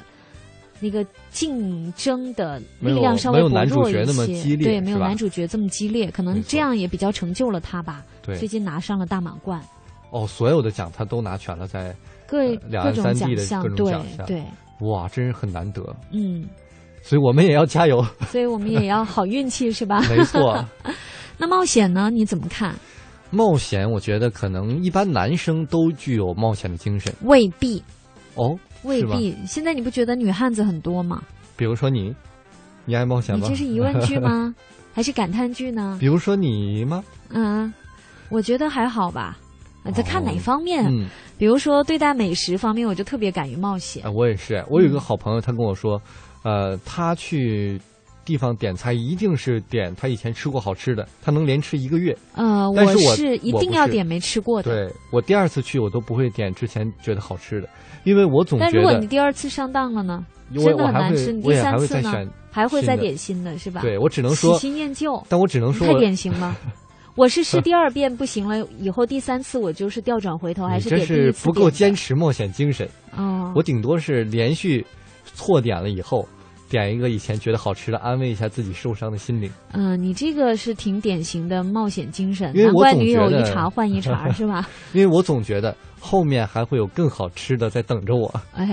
[0.77, 8.03] 那个竞争的力量稍微薄弱一些，没有男主角那么激烈对，没有男主角这么激烈，可能这样也比较成就了他吧。
[8.21, 9.63] 对最近拿上了大满贯，
[10.09, 11.95] 哦，所有的奖他都拿全了，在
[12.27, 14.43] 各各种三地的奖项，对对，
[14.81, 16.47] 哇，真是很难得，嗯，
[17.01, 18.05] 所以我们也要加油。
[18.27, 20.01] 所以我们也要好运气，是吧？
[20.09, 20.63] 没错。
[21.37, 22.09] 那冒险呢？
[22.09, 22.75] 你怎么看？
[23.31, 27.83] 冒险，我觉得可能一般男生都具有冒险的精神未必，
[28.35, 29.35] 哦，未必。
[29.45, 31.21] 现在你不觉得女汉子很多吗？
[31.57, 32.15] 比如说你，
[32.85, 33.41] 你爱冒险吗？
[33.43, 34.53] 你这是疑问句吗？
[34.93, 35.97] 还是感叹句呢？
[35.99, 37.03] 比如说你吗？
[37.29, 37.73] 嗯，
[38.29, 39.37] 我觉得还好吧。
[39.85, 40.83] 呃在看哪方面？
[40.87, 44.03] 嗯，比如说对待美食方面，我就特别敢于冒险。
[44.03, 44.61] 啊，我也是。
[44.69, 46.01] 我有一个好朋友，他跟我说，
[46.43, 47.79] 呃，他去
[48.25, 52.17] 地方点菜一定是点他以前吃过好吃的，他能连吃一个月。
[52.33, 54.71] 呃，但是我是一定要点没吃过的。
[54.71, 57.69] 对我第二次去，我都不会点之前觉得好吃的，
[58.03, 60.25] 因为我总觉得但如果你第二次上当了呢？
[60.55, 61.33] 我真的很难吃。
[61.33, 62.25] 你第三次呢？
[62.51, 63.81] 还会再点新的是吧？
[63.81, 65.21] 对我只能说喜新厌旧。
[65.27, 66.55] 但我只能说太典型了。
[67.15, 72.87] 我是试第二遍不行了，以后第三次我就是调转回头，还你这是不够坚持冒险精神。
[73.15, 74.85] 哦我顶多是连续
[75.23, 76.27] 错点了以后，
[76.69, 79.49] 点一个以前觉得好吃的，安慰一下自己受伤的心灵。
[79.71, 84.67] 嗯、你这个是挺典型的冒险精神，因为我难怪女友一茬换一茬， 是吧？
[84.91, 88.29] 因为我总觉得后面还会有更好吃的在等着我。
[88.53, 88.65] 哎，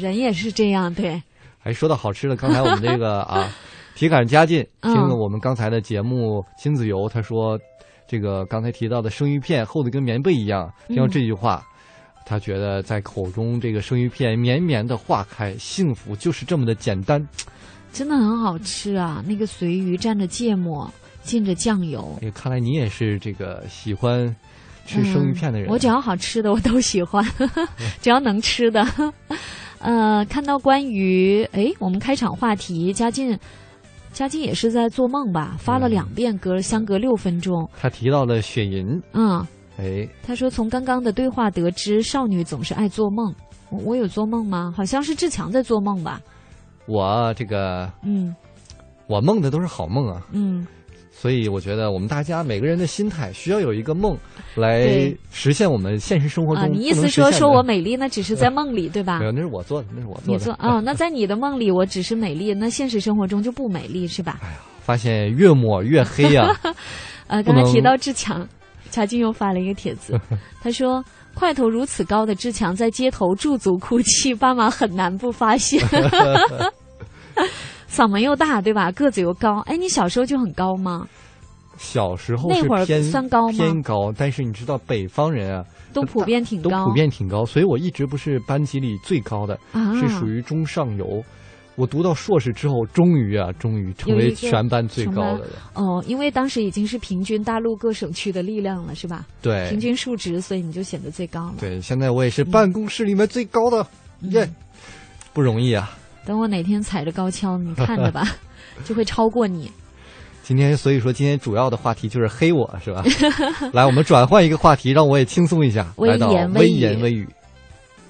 [0.00, 1.20] 人也是这样，对。
[1.58, 3.50] 还说到好吃的，刚才我们这个啊，
[3.96, 7.58] 体感加劲，嗯听了我们刚才的节目亲子游，他说
[8.08, 11.62] 这个刚才提到的生鱼片厚的跟棉被一样，听到嗯这句话。
[12.24, 17.26] 他觉得在口中这个生鱼片绵绵的化开，幸福就是这么的简单。
[17.90, 19.24] 真的很好吃啊！
[19.26, 20.92] 那个随鱼蘸着芥末，
[21.22, 24.34] 浸着酱油，哎，看来你也是这个喜欢
[24.84, 25.70] 吃生鱼片的人。
[25.70, 27.24] 嗯我只要好吃的我都喜欢，
[28.02, 28.86] 只要能吃的。
[29.78, 33.38] 呃，看到关于哎，我们开场话题，嘉靖，
[34.18, 35.54] 嘉靖也是在做梦吧？
[35.60, 37.70] 发了两遍歌，相隔六分钟。
[37.80, 39.46] 他提到了雪银，嗯，
[39.78, 43.32] 哎，他说从刚刚的对话得知，少女总是爱做梦。
[43.70, 44.74] 我我有做梦吗？
[44.76, 46.20] 好像是志强在做梦吧？
[46.86, 48.34] 我这个嗯
[49.06, 50.66] 我梦的都是好梦啊，嗯，
[51.20, 54.16] 所以我觉得我们大家每个人的心态需要有一个梦
[54.54, 59.24] 来实现我们现实生活中啊，你意思说说我美丽，那只是在梦里， 对吧没？
[59.26, 60.32] 有，那是我做的，那是我做的。
[60.32, 64.38] 你做啊、那在你的梦里我只是美丽，那现实生活中就不美丽，是吧？
[64.42, 66.54] 哎呀发现越抹越黑呀、
[67.26, 68.48] 呃，刚才提到志强，
[68.90, 70.18] 乔静又发了一个帖子，
[70.62, 71.04] 他说
[71.34, 75.84] ：“块头如此高的志强在街头驻足哭泣，爸妈很难不发现。
[77.90, 78.92] 嗓门又大，对吧？
[78.92, 79.60] 个子又高。
[79.66, 81.06] 哎，你小时候就很高吗？
[81.78, 91.22] 小时候那会儿算高吗偏高，但是你知道北方人啊，都普遍挺高，都普遍挺高，所以我一直不是班级里最高的，啊是属于中上游。
[91.76, 95.50] 我读到硕士之后，终于啊，终于成为全班最高的人。
[95.74, 99.24] 哦，因为当时已经是平均大陆各省区的力量了，是吧？
[99.40, 101.54] 对平均数值，所以你就显得最高了。
[101.60, 103.86] 对，现在我也是办公室里面最高的，
[104.20, 104.50] 嗯耶、
[105.32, 105.96] 不容易啊。
[106.28, 108.22] 等我哪天踩着高跷，你看着吧，
[108.84, 109.72] 就会超过你。
[110.42, 113.02] 今天所以说，今天主要的话题就是黑我，是吧？
[113.72, 115.86] 来，我们转换一个话题，让我也轻松一下。
[115.96, 117.28] 微来到言微语微言微语，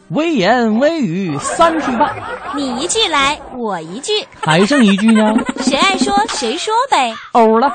[0.09, 2.12] 微言微语三句半，
[2.57, 5.33] 你一句来，我一句，还剩一句呢。
[5.61, 7.14] 谁爱说谁说呗。
[7.31, 7.68] 欧了。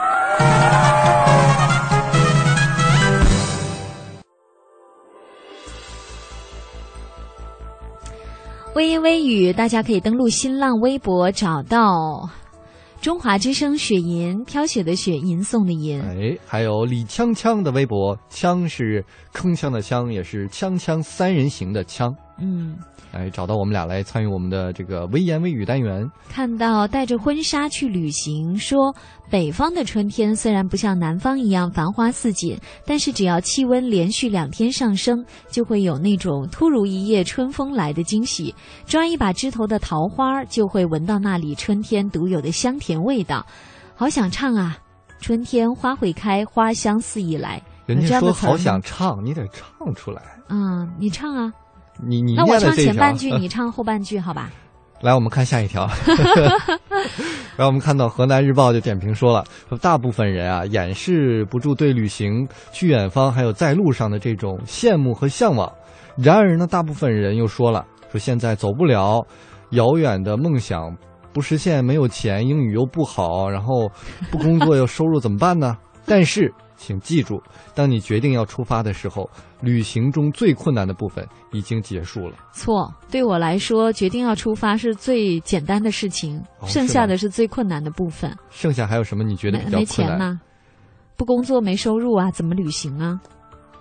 [8.76, 12.28] 微言微语，大家可以登录新浪微博找到
[13.00, 16.02] 中华之声雪银，飘雪的雪，吟诵的吟。
[16.02, 22.16] 哎，还有李锵锵的微博，锵是铿锵的锵，也是锵锵三人行的锵。
[22.44, 22.78] 嗯，
[23.14, 26.06] 哎，找到我们俩来参与我们的这个微言微语单元。
[26.30, 28.94] 看到带着婚纱去旅行，说
[29.30, 38.54] 北方的春天虽然不像南方一样繁花似锦，但是只要气温连续两天上升，就会有那种突如一夜春风来的惊喜。
[38.86, 43.46] 抓一把枝头的桃花，就会闻到那里春天独有的香甜味道。
[43.96, 44.78] 好想唱啊！
[45.22, 47.62] 春天花会开，花香四溢来。
[47.86, 50.22] 人家说好想唱，你得唱出来。
[50.50, 51.54] 嗯，你唱啊。
[52.02, 54.50] 你你那我唱前半句， 你唱后半句，好吧？
[55.02, 55.86] 来，我们看下一条。
[57.56, 65.72] 然后我们看到河南日报就点评说了，说大部分人啊掩饰不住对旅行、去远方还有在路上的这种羡慕和向往。
[66.16, 69.26] 然而呢，大部分人又说了，说现在走不了，
[69.72, 70.96] 遥远的梦想
[71.34, 73.92] 不实现，没有钱，英语又不好，然后
[74.32, 75.78] 不工作又收入怎么办呢？
[76.06, 76.54] 但是，
[76.86, 77.42] 请记住，
[77.74, 79.30] 当你决定要出发的时候，
[79.62, 82.36] 旅行中最困难的部分已经结束了。
[82.52, 88.36] 错，对我来说，决定要出发是最简单的事情，哦剩下的是最困难的部分。
[88.50, 90.18] 剩下还有什么你觉得比较没困难？
[90.18, 90.42] 钱吗，
[91.16, 93.18] 不工作没收入啊，怎么旅行啊？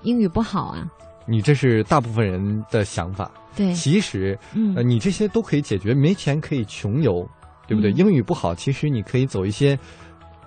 [0.03, 0.87] 英语不好啊，
[1.27, 3.29] 你这是大部分人的想法。
[3.57, 5.93] 对其实，嗯呃，你这些都可以解决。
[5.93, 7.29] 没钱可以穷游，
[7.67, 7.93] 对不对？
[7.93, 9.79] 嗯英语不好，其实你可以走一些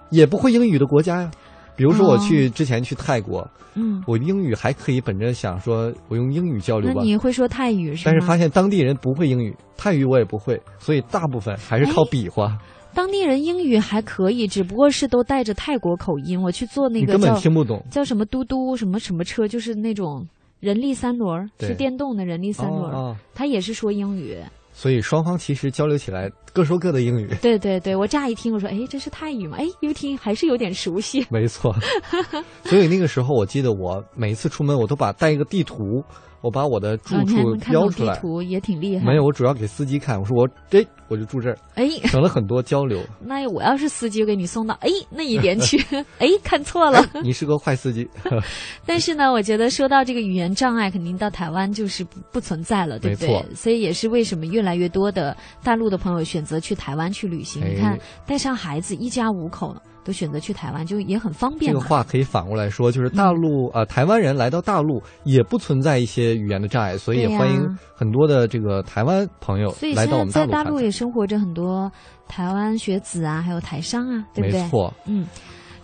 [0.09, 1.29] 也不会英语的国家呀。
[1.75, 7.03] 比如说，我去、之前去泰国，嗯，我英语还可以，本着想说我用英语交流吧那。
[7.03, 8.11] 你会说泰语是吗？
[8.11, 12.57] 但是发现当地人不会英语，泰语我也不会，所以大部分还是靠哎比划。
[12.93, 16.41] 当地人英语还可以，只不过是都带着泰国口音。
[16.41, 20.25] 我去坐那个根本听不懂叫什么嘟嘟什么什么车，就是那种
[20.61, 24.37] 人力三轮儿，是电动的人力三轮儿，哦哦他也是说英语。
[24.77, 27.33] 所以双方其实交流起来各说各的英语。
[27.41, 29.55] 对对对，我乍一听我说，哎，这是泰语吗？
[29.57, 31.25] 哎，一听还是有点熟悉。
[31.29, 31.73] 没错，
[32.65, 36.03] 所以那个时候我记得我每一次出门我都把带一个地图，
[36.45, 38.13] 我把我的住处标出来。
[38.13, 39.03] 懂地图，也挺厉害。
[39.03, 42.99] 没有，我主要给司机看，我说我这我就住这儿，哎，省了很多交流。
[43.25, 45.83] 那我要是司机，我给你送到哎那一边去。
[46.19, 47.03] 哎，看错了。
[47.23, 48.07] 你是个坏司机，
[48.85, 53.43] 但是呢，我觉得说到这个语言障碍，肯定到台湾就是不不存在了，对不对？
[53.55, 57.63] 所以也是为什么越来越多的大陆的朋友选择去台湾去旅行。
[57.63, 59.75] 哎你看，带上孩子，一家五口
[60.05, 61.77] 都选择去台湾，就也很方便这。
[61.77, 70.63] 个话可以反过来说，就是大陆啊、呃台湾人来到大陆也不存在一些语言的障碍，所以也欢迎很多的这个台湾朋友所以来到我们大陆看看。
[70.63, 71.91] 大陆也生活着很多
[72.27, 74.61] 台湾学子啊，还有台商啊，对不对？
[74.61, 75.27] 没错，嗯。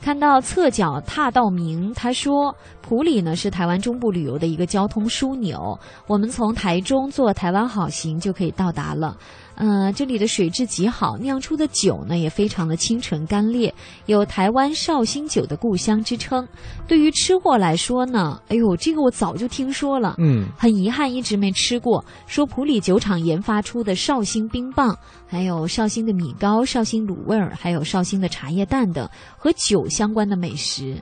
[0.03, 9.15] 看到侧脚踏道明，他说普里呢是台湾中部旅游的一个交通枢纽，我们从台中坐台湾好行就可以到达了。
[9.55, 13.73] 呃，这里的水质极好，酿出的酒呢也非常的清纯干烈，
[14.07, 16.47] 有台湾绍兴酒的故乡之称。
[16.87, 22.03] 对于吃货来说呢，哎呦，这个我早就听说了，嗯，很遗憾一直没吃过。
[22.25, 24.97] 说普里酒厂研发出的绍兴冰棒，
[25.27, 30.99] 还有绍兴的米糕、绍兴卤味儿，还有绍兴的茶叶蛋等和酒相关的美食，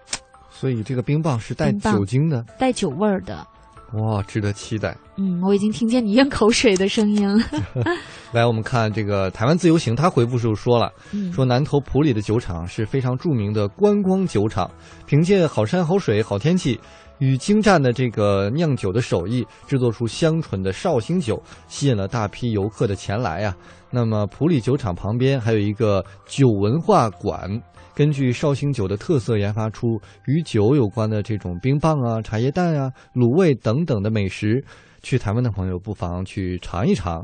[0.49, 3.47] 所以这个冰棒是带酒精的，带酒味儿的。
[3.93, 4.95] 哇，值得期待。
[5.17, 7.43] 嗯，我已经听见你咽口水的声音了。
[8.31, 14.69] 来，我们看这个台湾自由行，他回复时候说了，嗯说南投埔里的酒厂是非常著名的观光酒厂，
[15.07, 16.79] 凭借好山好水好天气
[17.17, 23.57] 与精湛的这个酿酒的手艺，制作出香醇的绍兴酒，吸引了大批游客的前来啊。
[23.89, 27.59] 那么普里酒厂旁边还有一个酒文化馆。
[27.99, 34.63] 根据绍兴酒的特色，研发出与酒有关的这种冰棒啊、茶叶蛋啊、卤味等等的美食。
[35.03, 37.19] 去台湾的朋友不妨去尝一尝。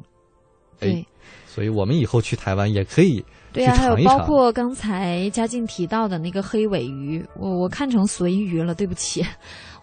[0.82, 1.08] 哎对，
[1.46, 3.96] 所以我们以后去台湾也可以去对啊，还有。
[4.04, 9.26] 包括刚才嘉靖提到的那个黑尾鱼，我我看成随鱼了，对不起，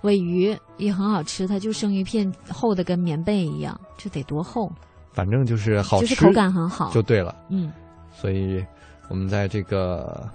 [0.03, 4.71] 尾鱼也很好吃，它就生鱼片厚的跟棉被一样，这得多厚？
[5.11, 7.35] 反正就是好吃，就是口感很好就对了。
[7.49, 7.73] 嗯，
[8.13, 8.63] 所以
[9.09, 10.29] 我们在这个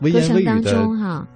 [0.00, 1.26] 微歌言微声当语的中哈，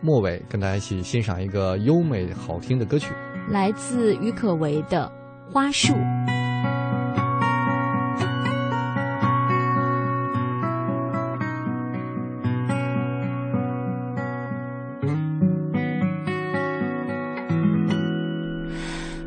[0.00, 3.12] 末尾，跟大家一起欣赏一个优美好听的歌曲。
[3.50, 5.10] 来自郁可唯的
[5.52, 5.92] 《花束》。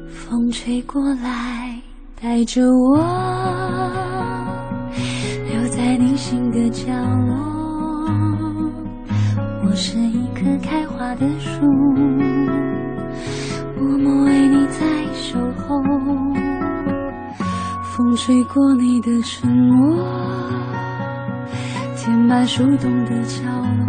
[0.09, 1.81] 风吹过来，
[2.21, 2.97] 带着我
[5.51, 7.54] 留在你心的角落。
[9.75, 11.65] 我是一棵开花的树，
[13.77, 14.79] 默默为你在
[15.13, 15.83] 守候。
[17.83, 20.01] 风吹过你的沉默，
[21.97, 23.85] 填满树洞的角落。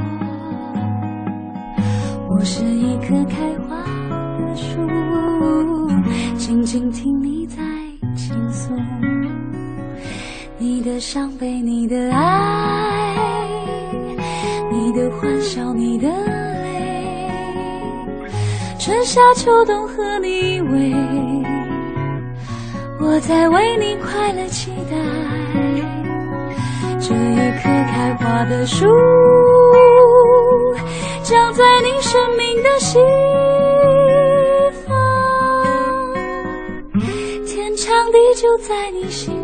[2.30, 3.36] 我是一棵开
[3.68, 3.76] 花
[4.40, 4.80] 的树，
[6.36, 7.62] 静静听你在
[8.16, 8.74] 倾诉，
[10.58, 13.15] 你的伤悲，你的爱，
[15.20, 17.28] 欢笑，你的泪，
[18.78, 20.94] 春夏秋冬和你依偎，
[23.00, 24.96] 我在为你快乐期待，
[27.00, 28.86] 这一棵开花的树。
[31.22, 32.98] 长在你生命的西
[34.86, 34.96] 方，
[37.44, 39.35] 天长地久在你心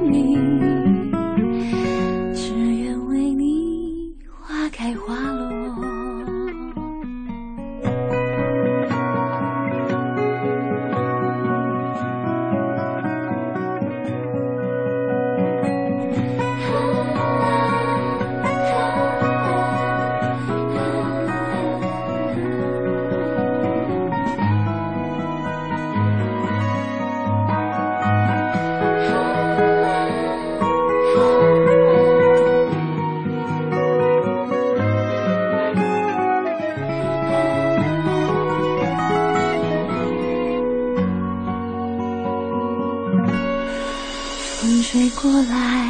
[45.72, 45.88] 爱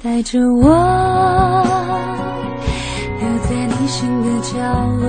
[0.00, 0.68] 带着我，
[3.18, 4.56] 留在你心的角
[5.00, 5.04] 落，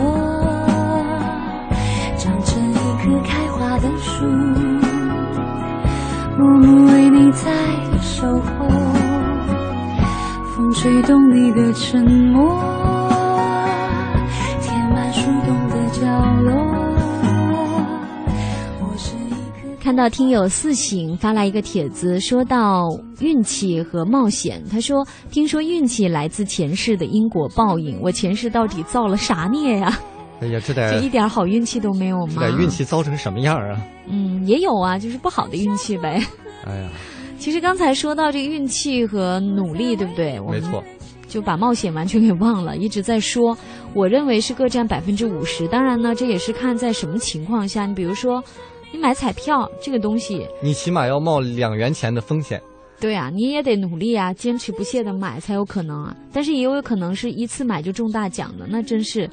[2.18, 4.26] 长成一棵开花的树，
[6.40, 7.52] 默默为你在
[8.02, 8.68] 守候。
[10.56, 12.60] 风吹动你的沉默，
[19.90, 22.88] 看到听友四醒发来一个帖子，说到
[23.22, 24.64] 运气和冒险。
[24.72, 30.00] 他说：“听说运气来自前世的因果报应，我前世到底造了啥孽呀？
[30.42, 32.34] 哎呀，这得 就一点好运气都没有吗？
[32.36, 33.82] 这得运气糟成什么样啊？
[34.08, 36.24] 嗯，也有啊，就是不好的运气呗。
[36.68, 36.90] 哎呀，
[37.40, 40.40] 其实刚才说到这个运气和努力，对不对？
[40.42, 40.84] 没错，
[41.28, 43.58] 就把冒险完全给忘了，一直在说。
[43.96, 45.68] 我认为是各占百分之五十。
[45.68, 47.88] 当然呢，这也是看在什么情况下。
[47.88, 48.44] 你比如说。”
[48.92, 52.62] 你买彩票这个东西，你起码要冒两元钱的风险。
[53.00, 56.16] 对啊，你也得努力啊，坚持不懈的买才有可能啊。
[56.34, 59.30] 但是也有可能是一次买就中大奖的，那真是，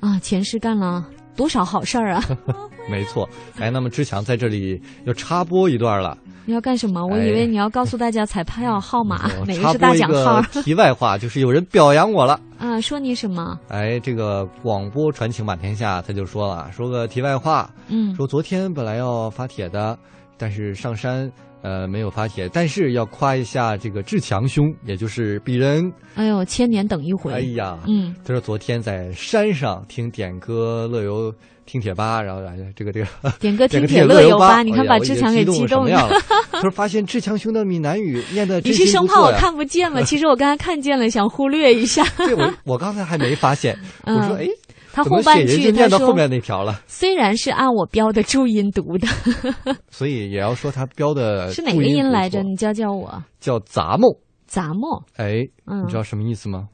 [0.00, 1.06] 啊，前世干了
[1.36, 2.24] 多少好事儿啊！
[2.90, 3.28] 没错，
[3.58, 6.16] 哎，那么志强在这里要插播一段了。
[6.46, 7.06] 你要干什么？
[7.06, 10.42] 我以为你要告诉大家彩票号码，哪个是大奖号。
[10.62, 13.58] 题外话就是有人表扬我了 啊，说你什么？
[13.68, 19.96] 哎，这个广播传情满天下，他就说了，说个题外话，嗯，说昨天本来要发帖的，
[20.36, 21.30] 但是上山
[21.62, 25.92] 呃没有发帖，但是要夸一下这个志强兄，也就是鄙人。
[26.14, 27.32] 哎呦，千年等一回。
[27.32, 31.34] 哎呀，嗯，他说昨天在山上听点歌乐游。
[31.66, 33.06] 听铁吧，然后来这个这个
[33.38, 36.10] 点歌 听铁乐游吧，你看把志强给激动了。
[36.50, 40.02] 他说发现志强兄的闽南语念的 你是生怕我看不见吗？
[40.02, 42.04] 其实我刚才看见了，想忽略一下。
[42.16, 43.78] 对，我我刚才还没发现。
[44.04, 44.48] 我说哎，
[44.92, 46.80] 他后半句念到后面那条了。
[46.86, 49.08] 虽然是按我标的注音读的，
[49.90, 52.42] 所以也要说他标的是哪个音来着？
[52.42, 53.22] 你教教我。
[53.40, 54.20] 叫杂木。
[54.46, 55.00] 杂木。
[55.16, 56.66] 哎，你知道什么意思吗？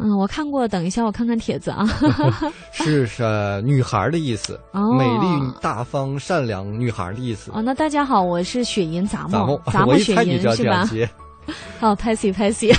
[0.00, 1.84] 嗯，我看过，等一下我看看帖子啊。
[2.70, 3.24] 是是
[3.64, 7.50] 女孩的意思，哦美丽、大方、善良女孩的意思。
[7.52, 10.88] 哦，那大家好，我是雪银杂梦，杂梦 雪银是吧？
[11.80, 12.72] 好，Patsy Patsy。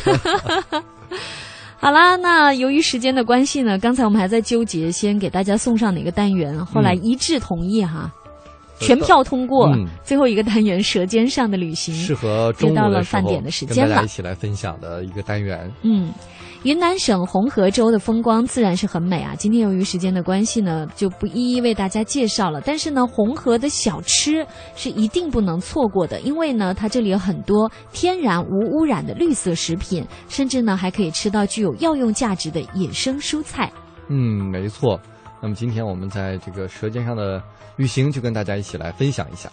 [1.79, 8.11] 好啦，那由于时间的关系呢，刚才我们还在纠结，先给大家送上哪个单元，后来一致同意哈，
[8.81, 9.73] 全票通过。
[10.03, 15.71] 最后一个单元《舌尖上的旅行》，适合又到了饭点的时间了，一起来分享的一个单元。
[15.83, 16.11] 嗯。
[16.63, 19.33] 云南省红河州的风光自然是很美啊！
[19.33, 22.59] 今天由于时间的关系呢，就不一一为大家介绍了。
[22.59, 24.45] 但是呢，红河的小吃
[24.75, 33.71] 是一定不能错过的，因为呢，它这里有很多天然无污染的绿色食品，甚至呢，还可以吃到具有药用价值的野生蔬菜。
[34.09, 34.99] 嗯，没错。
[35.41, 37.41] 那么今天我们在这个《舌尖上的
[37.77, 39.49] 旅行》就跟大家一起来分享一下。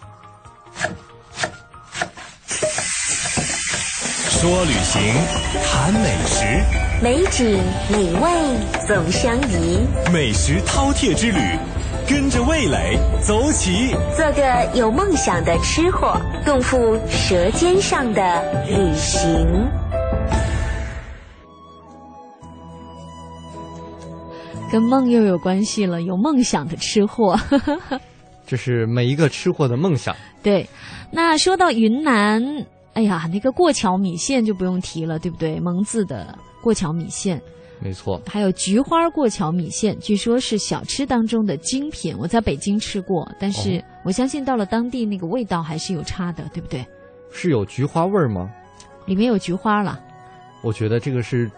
[4.39, 5.01] 说旅行，
[5.63, 6.45] 谈美食，
[7.01, 7.59] 美景
[7.91, 8.29] 美味
[8.87, 9.79] 总相宜。
[10.13, 11.39] 美食饕餮之旅，
[12.07, 13.95] 跟着味蕾走起。
[14.15, 19.67] 做个有梦想的吃货，共赴舌尖上的旅行。
[24.71, 27.35] 跟梦又有关系了，有梦想的吃货。
[28.45, 30.15] 这是每一个吃货的梦想。
[30.43, 30.69] 对，
[31.09, 32.67] 那说到云南。
[32.97, 35.59] 哎呀，那个过桥米线就不用提了，对不对？
[35.59, 37.39] 蒙自的过桥米线，
[37.79, 38.19] 没错。
[38.25, 42.17] 还有菊花过桥米线，据说是小吃当中的精品。
[42.17, 46.83] 我在北京吃过，但是我相信到了当地那个味道还是有差的，对不对？
[47.31, 48.49] 是有菊花味儿吗？
[49.05, 49.99] 里面有菊花了。
[50.63, 51.51] 我觉得这个是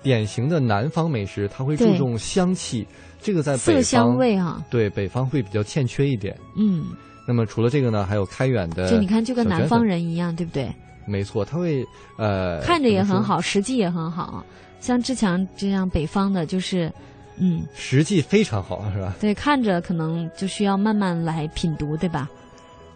[0.00, 2.86] 典型的南方美食，它会注重香气。
[3.20, 6.38] 这个在色香味啊，对北方会比较欠缺一点。
[6.56, 6.84] 嗯。
[7.26, 10.70] 那么除了这个呢，还有开远的，就你看就跟南方人一样，对不对？
[11.06, 11.84] 没错，他会
[12.18, 14.44] 呃，看着也很好，实际也很好。
[14.80, 16.92] 像志强这样北方的，就是
[17.36, 19.14] 嗯，实际非常好，是吧？
[19.20, 22.28] 对，看着可能就需要慢慢来品读，对吧？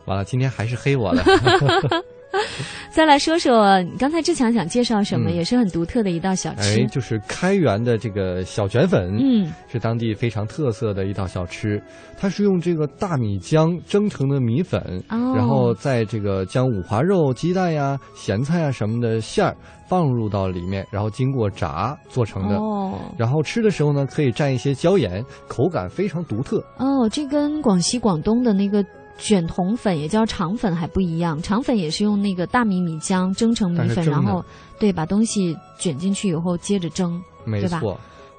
[0.05, 1.23] 完了，今天还是黑我了。
[2.91, 11.83] 再来说说，刚才志强想介绍什么，也是很独特的一道小吃，哎，就是开元的这个小卷粉，嗯，是当地非常特色的一道小吃。
[12.18, 19.57] 它是用这个大米浆蒸成的米粉，然后在这个将五花肉、鸡蛋呀、咸菜啊什么的馅儿
[19.87, 22.57] 放入到里面，然后经过炸做成的。
[22.57, 26.59] 哦，然后吃的时候呢，可以蘸一些椒盐，口感非常独特。
[26.79, 28.85] 哦，这跟广西、广东的那个。
[29.19, 34.45] 卷筒粉也叫肠粉还不一样，肠粉也是用那个大米米浆蒸成米粉，然后
[34.79, 37.83] 对把东西卷进去以后接着蒸，对吧？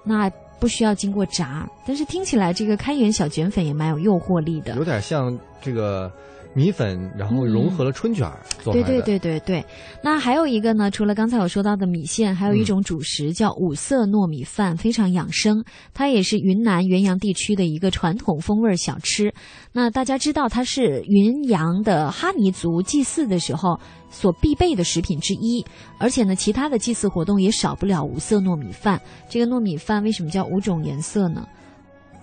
[0.04, 6.12] 那不需要经过炸，但是听起来这个开元小卷粉也蛮有诱惑力的，有点像这个
[6.54, 9.06] 米粉，然后融合了春卷儿做出对来的。
[9.06, 9.66] 对对对对，
[10.04, 15.64] 那还有一个呢，除了刚才我说到的米线，还有一种主食叫五色糯米饭，非常养生。
[15.94, 19.32] 它也是云南元阳地区的一个传统风味小吃。
[19.72, 23.80] 那大家知道，它是云阳的哈尼族祭祀的时候
[24.10, 25.64] 所必备的食品之一，
[26.00, 29.00] 而且呢，其他的祭祀活动也少不了五色糯米饭。
[29.30, 31.48] 这个糯米饭为什么叫五种颜色呢？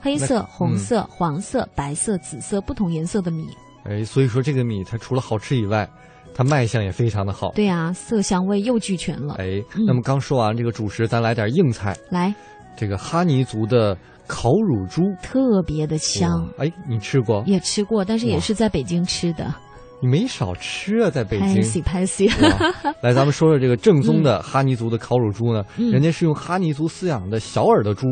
[0.00, 3.46] 黑色、红色、黄色、白色、紫色，不同颜色的米。
[3.88, 5.88] 哎，所以说这个米它除了好吃以外，
[6.34, 7.52] 它卖相也非常的好。
[7.54, 9.36] 对啊，色香味又俱全了。
[9.38, 11.96] 哎，那么刚说完这个主食，咱来点硬菜。
[12.10, 12.34] 来，
[12.76, 16.46] 这个哈尼族的烤乳猪特别的香。
[16.58, 17.42] 哎，你吃过？
[17.46, 19.54] 也吃过，但是也是在北京吃的。
[20.02, 21.54] 你没少吃啊，在北京。
[21.54, 22.30] 拍戏拍戏。
[23.00, 28.06] 来，咱们说说这个正宗的哈尼族的烤乳猪呢，嗯、人家是用哈尼族饲养的小耳朵猪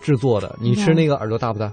[0.00, 0.56] 制作的。
[0.60, 1.72] 你吃那个耳朵大不大？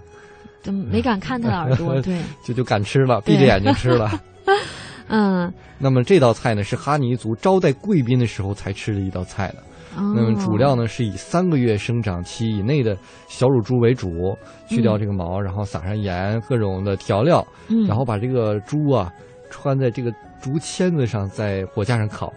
[0.61, 4.11] 就没敢看他的耳朵， 对，就就敢吃了，闭着眼睛吃了。
[5.07, 9.55] 嗯，那么这道菜呢，是哈尼族招待贵宾的时候才吃的一道菜的。
[9.97, 12.95] 哦、那么主料呢，是以三个月生长期以内的
[13.27, 14.37] 小乳猪为主，
[14.67, 19.11] 去掉这个毛，嗯、然后撒上盐、各种的调料，嗯、然后把这个猪啊
[19.49, 22.31] 穿在这个竹签子上，在火架上烤。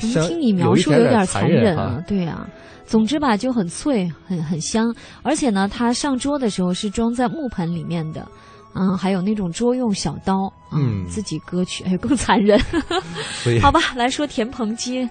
[0.00, 2.46] 听你描述有点残忍啊，对啊。
[2.84, 8.26] 总之吧，就很脆，很很香，而且呢，它上桌的时候是装在木盆里面的，
[8.74, 12.60] 嗯，还有那种桌用小刀，嗯，自己割取，哎，更残忍。
[13.62, 15.08] 好吧，来说田棚鸡。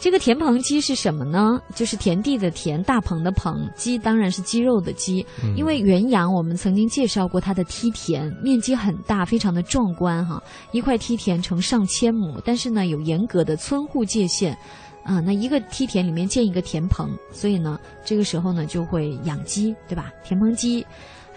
[0.00, 1.60] 这个田棚鸡是什么呢？
[1.74, 5.26] 就是田地的田，大棚的棚，鸡当然是鸡肉的鸡。
[5.42, 14.56] 嗯、因为元阳我们曾经介绍过它的梯田，面积很大，非常的壮观哈，一块梯田成上千亩，但是呢有严格的村户界限。
[15.04, 20.12] 啊，那一个梯田里面建一个田棚，所以呢，这个时候呢就会养鸡，对吧？
[20.22, 20.86] 田棚鸡，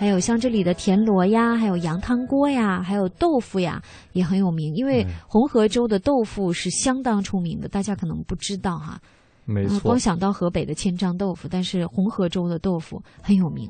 [0.01, 3.79] 还有像这里的田螺呀，还有羊汤锅呀，还有豆腐呀，
[4.13, 4.73] 也很有名。
[4.73, 8.99] 因为红河州的豆腐是相当出名的，大家可能不知道哈。
[9.45, 13.69] 没错、啊，光想到河北的千张豆腐，但是红河州的豆腐很有名。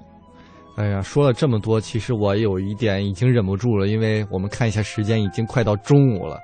[0.78, 6.40] 哎呀，说了这么多，其实我有一点已经忍不住了，因为我们看一下时间，已经快到中午了。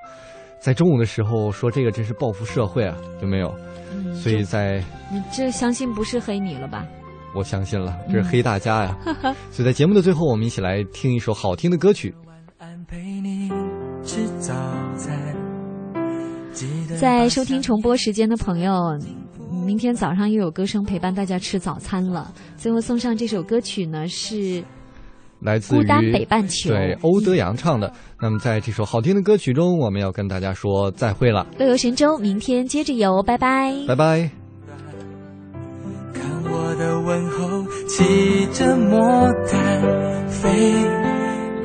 [0.60, 3.56] 在中午的时候说这个真是报复社会啊，有没有？
[3.94, 6.86] 嗯，所以在你这相信不是黑你了吧？
[7.38, 8.98] 我相信了，这是黑大家呀。
[9.06, 12.14] 嗯、 所以在节目的最后，我们一起来听一首好听的歌曲。
[17.00, 18.74] 在收听重播时间的朋友，
[19.66, 22.34] 明天早上又有歌声陪伴大家吃早餐了。
[22.58, 24.64] 最后送上这首歌曲呢是。
[25.40, 27.94] 来自于孤单北半球，对欧德阳唱的。
[28.20, 31.46] 那么在这首好听的歌曲中，我们要跟大家说再会了。
[31.60, 34.37] 乐游神州，明天接着游，拜拜，拜拜。
[36.78, 39.82] 的问候，骑着魔毯
[40.30, 40.50] 飞，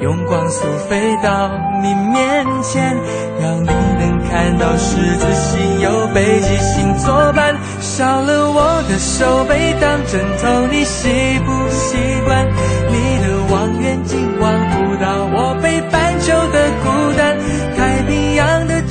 [0.00, 1.50] 用光速飞到
[1.82, 2.96] 你面前，
[3.40, 7.54] 让你能看到十字星有北极星作伴。
[7.80, 11.08] 少了我的手背当枕头，你习
[11.44, 12.48] 不习惯？
[12.88, 14.52] 你的望远镜望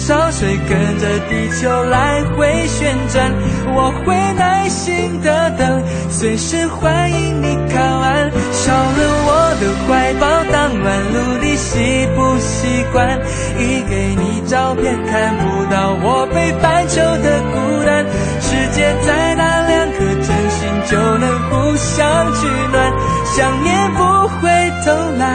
[0.08, 3.32] 潮水跟着地球来回旋转，
[3.74, 8.32] 我会耐心的等，随时欢迎你靠岸。
[8.52, 9.30] 少了我
[9.62, 13.20] 的怀抱当暖炉，你习不习惯？
[13.58, 18.04] 一给你照片看不到我北半球的孤单，
[18.42, 22.92] 世界再大两颗真心就能互相取暖，
[23.38, 24.50] 想念不会
[24.84, 25.30] 偷懒，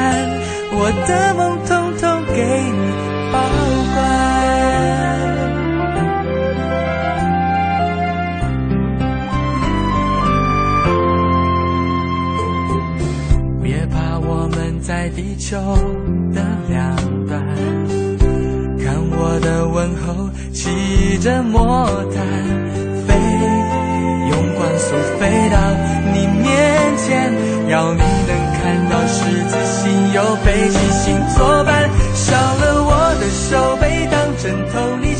[0.72, 2.04] 我的梦统统
[2.34, 2.85] 给你
[15.48, 15.56] 球
[16.34, 16.96] 的两
[17.28, 17.40] 端，
[18.82, 22.26] 看我的问候，骑着魔毯
[23.06, 23.14] 飞，
[24.28, 25.56] 用光速飞到
[26.12, 26.50] 你面
[26.96, 27.32] 前，
[27.68, 34.96] 要你能看到十字星有北极星作伴，少了我的手背当枕头。
[35.00, 35.14] 你